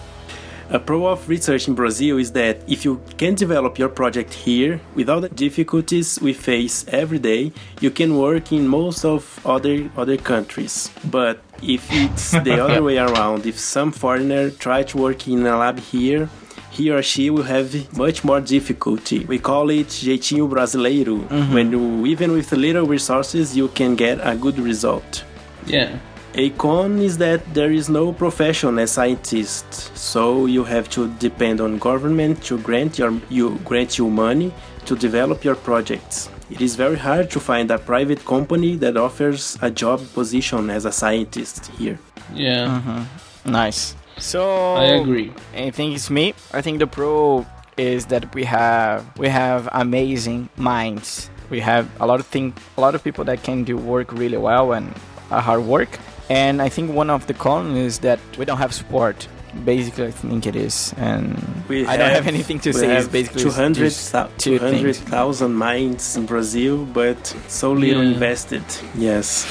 A 0.69 0.80
pro 0.80 1.08
of 1.08 1.27
research 1.27 1.67
in 1.67 1.75
Brazil 1.75 2.17
is 2.17 2.32
that 2.34 2.58
if 2.67 2.86
you 2.86 3.01
can 3.17 3.36
develop 3.36 3.77
your 3.80 3.89
project 3.89 4.34
here 4.34 4.80
without 4.95 5.21
the 5.21 5.30
difficulties 5.30 6.19
we 6.21 6.32
face 6.34 6.86
every 6.89 7.19
day, 7.19 7.51
you 7.82 7.89
can 7.91 8.17
work 8.17 8.51
in 8.53 8.67
most 8.67 9.03
of 9.03 9.39
other 9.45 9.89
other 9.97 10.15
countries. 10.17 10.89
But 11.03 11.41
if 11.62 11.88
it's 11.91 12.32
the 12.32 12.60
other 12.63 12.84
way 12.84 12.98
around, 12.98 13.46
if 13.46 13.60
some 13.60 13.91
foreigner 13.91 14.50
try 14.50 14.84
to 14.84 14.98
work 14.98 15.28
in 15.28 15.46
a 15.46 15.58
lab 15.58 15.80
here, 15.80 16.30
he 16.72 16.91
or 16.91 17.02
she 17.02 17.30
will 17.30 17.43
have 17.43 17.98
much 17.98 18.24
more 18.24 18.39
difficulty. 18.39 19.26
We 19.26 19.39
call 19.39 19.70
it 19.70 19.88
jeitinho 19.88 20.50
brasileiro. 20.50 21.28
Mm-hmm. 21.28 21.54
When 21.54 21.72
you, 21.72 22.06
even 22.06 22.32
with 22.32 22.52
little 22.52 22.86
resources, 22.86 23.58
you 23.58 23.67
can 23.70 23.96
get 23.96 24.20
a 24.22 24.36
good 24.36 24.60
result. 24.60 25.24
Yeah. 25.65 25.98
A 26.36 26.52
con 26.52 27.00
is 27.00 27.17
that 27.17 27.41
there 27.56 27.72
is 27.72 27.89
no 27.89 28.13
profession 28.13 28.78
as 28.78 28.91
scientist, 28.91 29.98
so 29.98 30.46
you 30.46 30.63
have 30.63 30.88
to 30.89 31.08
depend 31.15 31.60
on 31.60 31.80
government 31.80 32.43
to 32.43 32.60
grant 32.60 33.00
your 33.00 33.20
you 33.30 33.58
grant 33.65 33.98
you 33.98 34.08
money 34.10 34.54
to 34.88 34.95
develop 34.95 35.43
your 35.43 35.56
projects. 35.56 36.30
It 36.50 36.62
is 36.62 36.76
very 36.76 36.95
hard 36.97 37.30
to 37.32 37.39
find 37.39 37.69
a 37.71 37.78
private 37.78 38.23
company 38.26 38.76
that 38.78 38.95
offers 38.95 39.58
a 39.62 39.69
job 39.69 40.02
position 40.13 40.69
as 40.69 40.86
a 40.86 40.91
scientist 40.91 41.67
here. 41.78 42.00
Yeah. 42.34 43.06
Nice. 43.45 43.95
So 44.17 44.73
I 44.76 44.86
agree. 45.02 45.32
I 45.56 45.69
think 45.71 45.95
it's 45.95 46.10
me. 46.10 46.34
I 46.54 46.62
think 46.62 46.80
the 46.80 46.88
pro 46.88 47.45
is 47.78 48.08
that 48.08 48.34
we 48.34 48.43
have 48.45 49.06
we 49.17 49.28
have 49.28 49.69
amazing 49.71 50.50
minds. 50.58 51.30
We 51.50 51.60
have 51.60 51.88
a 52.00 52.08
lot 52.08 52.19
of 52.19 52.28
thing, 52.28 52.54
a 52.78 52.82
lot 52.82 52.95
of 52.95 53.04
people 53.04 53.23
that 53.26 53.43
can 53.43 53.63
do 53.63 53.78
work 53.78 54.12
really 54.12 54.38
well 54.38 54.73
and 54.73 54.93
uh, 55.32 55.41
hard 55.41 55.63
work. 55.63 56.00
And 56.30 56.62
I 56.62 56.69
think 56.69 56.91
one 56.91 57.10
of 57.10 57.28
the 57.28 57.34
cons 57.34 57.78
is 57.78 58.00
that 58.00 58.19
we 58.38 58.45
don't 58.45 58.58
have 58.58 58.73
support. 58.73 59.28
Basically, 59.65 60.06
I 60.08 60.12
think 60.12 60.46
it 60.46 60.56
is, 60.56 60.93
and 60.98 61.38
We 61.70 61.86
I 61.86 61.98
don't 61.98 62.12
have 62.12 62.28
anything 62.28 62.60
to 62.62 62.74
say. 62.74 62.88
It's 62.96 63.04
have 63.04 63.12
basically 63.12 63.41
200 63.43 63.76
just 63.76 64.15
two 64.38 64.58
200,000 64.60 65.54
mines 65.54 66.15
in 66.17 66.26
Brazil, 66.26 66.86
but 66.86 67.17
so 67.48 67.72
little 67.72 68.04
Yeah. 68.04 68.13
invested. 68.13 68.63
Yes. 68.96 69.46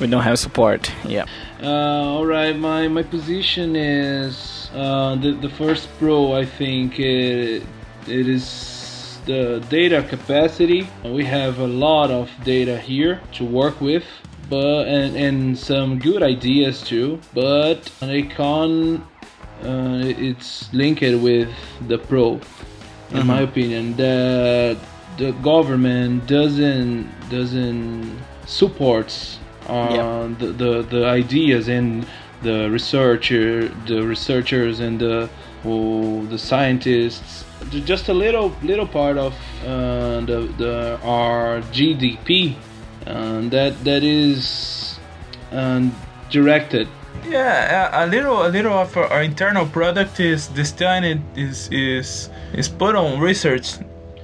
We 0.00 0.06
don't 0.06 0.22
have 0.22 0.38
support. 0.38 0.90
Yeah. 1.06 1.24
Uh, 1.62 2.16
all 2.16 2.26
right, 2.26 2.56
my 2.56 2.88
my 2.88 3.02
position 3.02 3.76
is 3.76 4.68
uh, 4.74 5.14
the 5.16 5.32
the 5.32 5.48
first 5.50 5.88
pro. 5.98 6.32
I 6.42 6.44
think 6.44 6.98
it, 6.98 7.62
it 8.08 8.26
is 8.28 9.18
the 9.26 9.60
data 9.70 10.02
capacity. 10.02 10.88
We 11.04 11.24
have 11.24 11.58
a 11.60 11.66
lot 11.66 12.10
of 12.10 12.28
data 12.44 12.76
here 12.78 13.20
to 13.36 13.44
work 13.44 13.80
with, 13.80 14.04
but 14.50 14.88
and 14.88 15.16
and 15.16 15.56
some 15.58 15.98
good 16.00 16.22
ideas 16.22 16.82
too. 16.82 17.20
But 17.34 17.90
a 18.02 18.22
con, 18.36 19.04
uh, 19.64 20.02
it's 20.04 20.72
linked 20.72 21.02
with 21.02 21.48
the 21.88 21.98
pro, 21.98 22.40
in 23.10 23.26
my 23.26 23.40
opinion. 23.42 23.96
The 23.96 24.76
the 25.18 25.32
government 25.42 26.26
doesn't 26.26 27.08
doesn't 27.30 28.18
supports 28.46 29.38
uh, 29.68 29.72
Yeah. 29.94 30.28
the, 30.38 30.46
the 30.52 30.82
the 30.82 31.06
ideas 31.06 31.68
and 31.68 32.06
the 32.42 32.68
researcher 32.70 33.68
the 33.86 34.02
researchers 34.02 34.80
and 34.80 34.98
the 34.98 35.28
oh, 35.64 36.24
the 36.26 36.38
scientists 36.38 37.44
just 37.84 38.08
a 38.08 38.14
little 38.14 38.52
little 38.62 38.86
part 38.86 39.16
of 39.16 39.32
uh, 39.64 40.20
the 40.26 40.48
the 40.58 40.98
our 41.04 41.60
GDP 41.72 42.56
uh, 43.06 43.40
that 43.50 43.72
that 43.84 44.02
is 44.02 44.98
um, 45.52 45.94
directed 46.30 46.88
Yeah, 47.28 48.02
a, 48.02 48.04
a 48.04 48.06
little, 48.06 48.46
a 48.46 48.48
little 48.48 48.72
of 48.72 48.96
our, 48.96 49.06
our 49.06 49.22
internal 49.22 49.66
product 49.66 50.20
is 50.20 50.48
destined 50.48 51.22
is 51.36 51.68
is 51.70 52.28
is 52.54 52.68
put 52.68 52.94
on 52.96 53.20
research. 53.20 53.74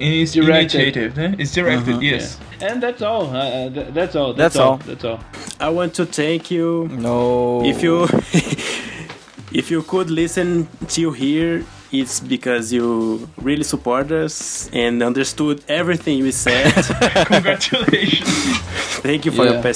Is 0.01 0.33
Directed. 0.35 0.97
initiative. 0.97 1.19
eh? 1.19 1.35
It's 1.43 1.53
directed. 1.55 2.01
Yes. 2.03 2.39
and 2.61 2.81
that's 2.83 3.03
all 3.03 3.27
uh, 3.35 3.39
uh, 3.39 3.71
th- 3.71 3.87
that's 3.95 4.15
all 4.15 4.33
That's 4.33 4.57
all. 4.57 4.71
all. 4.73 4.77
that's 4.87 5.05
all 5.05 5.19
I 5.61 5.71
want 5.71 5.95
to 5.95 6.07
thank 6.07 6.51
you 6.53 6.89
No. 6.93 7.65
if 7.65 7.83
you 7.83 8.05
if 9.53 9.71
you 9.71 9.83
could 9.83 10.09
listen 10.11 10.69
till 10.89 11.11
here 11.13 11.65
it's 11.91 12.21
because 12.21 12.73
you 12.73 13.29
really 13.43 13.65
support 13.65 14.13
us 14.13 14.69
and 14.73 15.03
understood 15.03 15.63
everything 15.69 16.23
we 16.23 16.31
said 16.33 16.73
Congratulations. 17.27 18.59
thank 19.03 19.25
you 19.25 19.33
for 19.33 19.45
Yeah. 19.47 19.63
your 19.63 19.75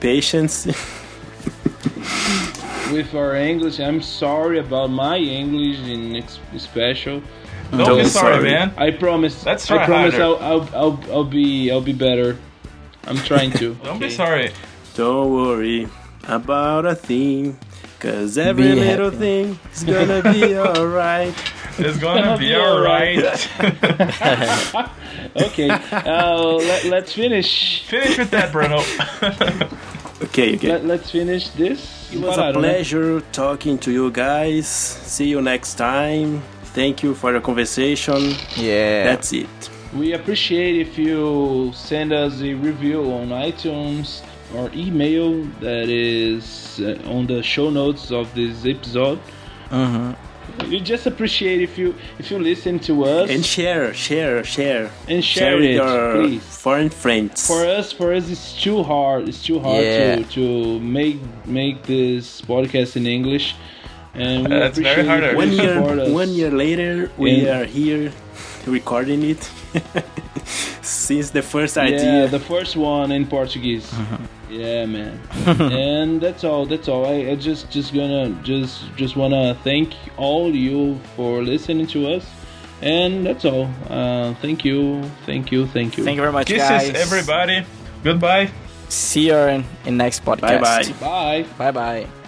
patience 0.00 0.66
with 2.92 3.14
our 3.14 3.34
English 3.36 3.78
I'm 3.80 4.02
sorry 4.02 4.58
about 4.58 4.90
my 4.90 5.16
English 5.16 5.78
in 5.88 6.22
special 6.58 7.22
Don't 7.70 7.78
Don't 7.86 7.98
be 7.98 8.04
sorry, 8.04 8.34
sorry. 8.34 8.50
man. 8.50 8.72
I 8.76 8.90
promise. 8.90 9.44
Let's 9.46 9.70
I 9.70 9.86
promise. 9.86 10.14
I'll, 10.14 10.36
I'll, 10.36 10.68
I'll, 10.74 11.00
I'll 11.10 11.24
be 11.24 11.70
I'll 11.70 11.80
be 11.80 11.94
better. 11.94 12.36
I'm 13.04 13.16
trying 13.16 13.50
to. 13.52 13.74
Don't 13.84 13.98
be 13.98 14.10
sorry. 14.10 14.52
don't 14.94 15.32
worry 15.32 15.88
about 16.28 16.84
a 16.86 16.94
thing 16.94 17.56
cause 17.98 18.36
every 18.36 18.64
Be 18.72 18.74
little 18.74 19.10
happy. 19.10 19.16
thing 19.18 19.58
is 19.72 19.84
gonna 19.84 20.22
be 20.22 20.56
alright 20.68 21.34
It's 21.78 21.98
gonna 21.98 22.36
be 22.36 22.48
be 22.48 22.54
alright. 22.56 23.18
alright. 23.24 24.90
Okay. 25.36 25.70
Uh, 25.70 26.56
let, 26.56 26.84
let's 26.84 27.12
finish. 27.14 27.82
Finish 27.88 28.18
with 28.18 28.30
that, 28.32 28.52
Bruno. 28.52 28.80
okay 30.22 30.56
okay 30.56 30.68
Let, 30.68 30.84
let's 30.84 31.10
finish 31.10 31.48
this. 31.50 32.01
It 32.12 32.20
was 32.20 32.36
a 32.36 32.40
Pararam. 32.42 32.54
pleasure 32.54 33.20
talking 33.32 33.78
to 33.78 33.90
you 33.90 34.10
guys. 34.10 34.66
See 34.66 35.28
you 35.28 35.40
next 35.40 35.74
time. 35.74 36.42
Thank 36.74 37.02
you 37.02 37.14
for 37.14 37.32
the 37.32 37.40
conversation. 37.40 38.34
Yeah. 38.56 39.04
That's 39.04 39.32
it. 39.32 39.70
We 39.94 40.12
appreciate 40.14 40.76
if 40.86 40.96
you 40.98 41.70
send 41.74 42.12
us 42.12 42.40
a 42.40 42.54
review 42.54 43.00
on 43.12 43.28
iTunes 43.28 44.22
or 44.54 44.70
email 44.74 45.42
that 45.60 45.88
is 45.88 46.80
uh, 46.80 46.98
on 47.10 47.26
the 47.26 47.42
show 47.42 47.70
notes 47.70 48.10
of 48.10 48.34
this 48.34 48.64
episode. 48.66 49.18
Mhm. 49.70 50.16
We 50.68 50.80
just 50.80 51.06
appreciate 51.06 51.60
if 51.62 51.76
you 51.78 51.94
if 52.18 52.30
you 52.30 52.38
listen 52.38 52.78
to 52.80 53.04
us 53.04 53.30
And 53.30 53.44
share, 53.44 53.92
share, 53.94 54.44
share. 54.44 54.90
and 55.08 55.22
share, 55.24 55.56
with 55.56 55.64
it, 55.64 55.74
your 55.74 56.14
please. 56.14 56.42
foreign 56.42 56.90
friends. 56.90 57.46
for 57.46 57.64
us 57.66 57.92
for 57.92 58.12
us 58.14 58.28
it's 58.30 58.60
too 58.62 58.82
hard 58.82 59.28
it's 59.28 59.42
too 59.42 59.58
hard 59.60 59.84
Yeah. 59.84 60.16
to, 60.16 60.24
to 60.36 60.80
make 60.80 61.18
make 61.46 61.82
this 61.84 62.40
podcast 62.42 62.96
in 62.96 63.06
english 63.06 63.54
and 64.14 64.44
we 64.44 64.50
That's 64.54 64.78
very 64.78 65.00
appreciate 65.02 65.06
hard. 65.08 65.24
if 65.24 65.30
you 65.32 65.36
one 65.38 65.52
year, 65.52 66.00
us. 66.04 66.10
one 66.22 66.30
year 66.40 66.50
later, 66.50 67.10
we 67.16 67.30
And- 67.40 67.48
are 67.48 67.64
here 67.64 68.12
recording 68.66 69.22
it. 69.32 69.40
Since 70.82 71.30
the 71.30 71.42
first 71.42 71.78
idea. 71.78 72.02
yeah 72.22 72.26
the 72.26 72.40
first 72.40 72.76
one 72.76 73.12
in 73.12 73.26
portuguese 73.26 73.92
yeah 74.50 74.84
man 74.86 75.18
and 75.46 76.20
that's 76.20 76.44
all 76.44 76.66
that's 76.66 76.88
all 76.88 77.06
I, 77.06 77.30
I 77.32 77.34
just 77.36 77.70
just 77.70 77.94
gonna 77.94 78.30
just 78.42 78.84
just 78.96 79.16
wanna 79.16 79.54
thank 79.64 79.94
all 80.16 80.54
you 80.54 80.98
for 81.16 81.42
listening 81.42 81.86
to 81.88 82.08
us 82.14 82.26
and 82.82 83.24
that's 83.26 83.44
all 83.44 83.68
uh 83.88 84.34
thank 84.42 84.64
you 84.64 85.02
thank 85.24 85.52
you 85.52 85.66
thank 85.68 85.96
you 85.96 86.04
Thank 86.04 86.16
you 86.16 86.22
very 86.22 86.32
much, 86.32 86.48
Kisses, 86.48 86.68
guys. 86.68 86.94
everybody. 86.94 87.64
Goodbye. 88.02 88.50
See 88.88 89.28
you 89.28 89.36
in, 89.36 89.64
in 89.86 89.96
next 89.96 90.24
podcast. 90.24 91.00
Bye 91.00 91.40
bye. 91.40 91.44
bye 91.46 91.70
Bye 91.70 92.04
bye. 92.06 92.21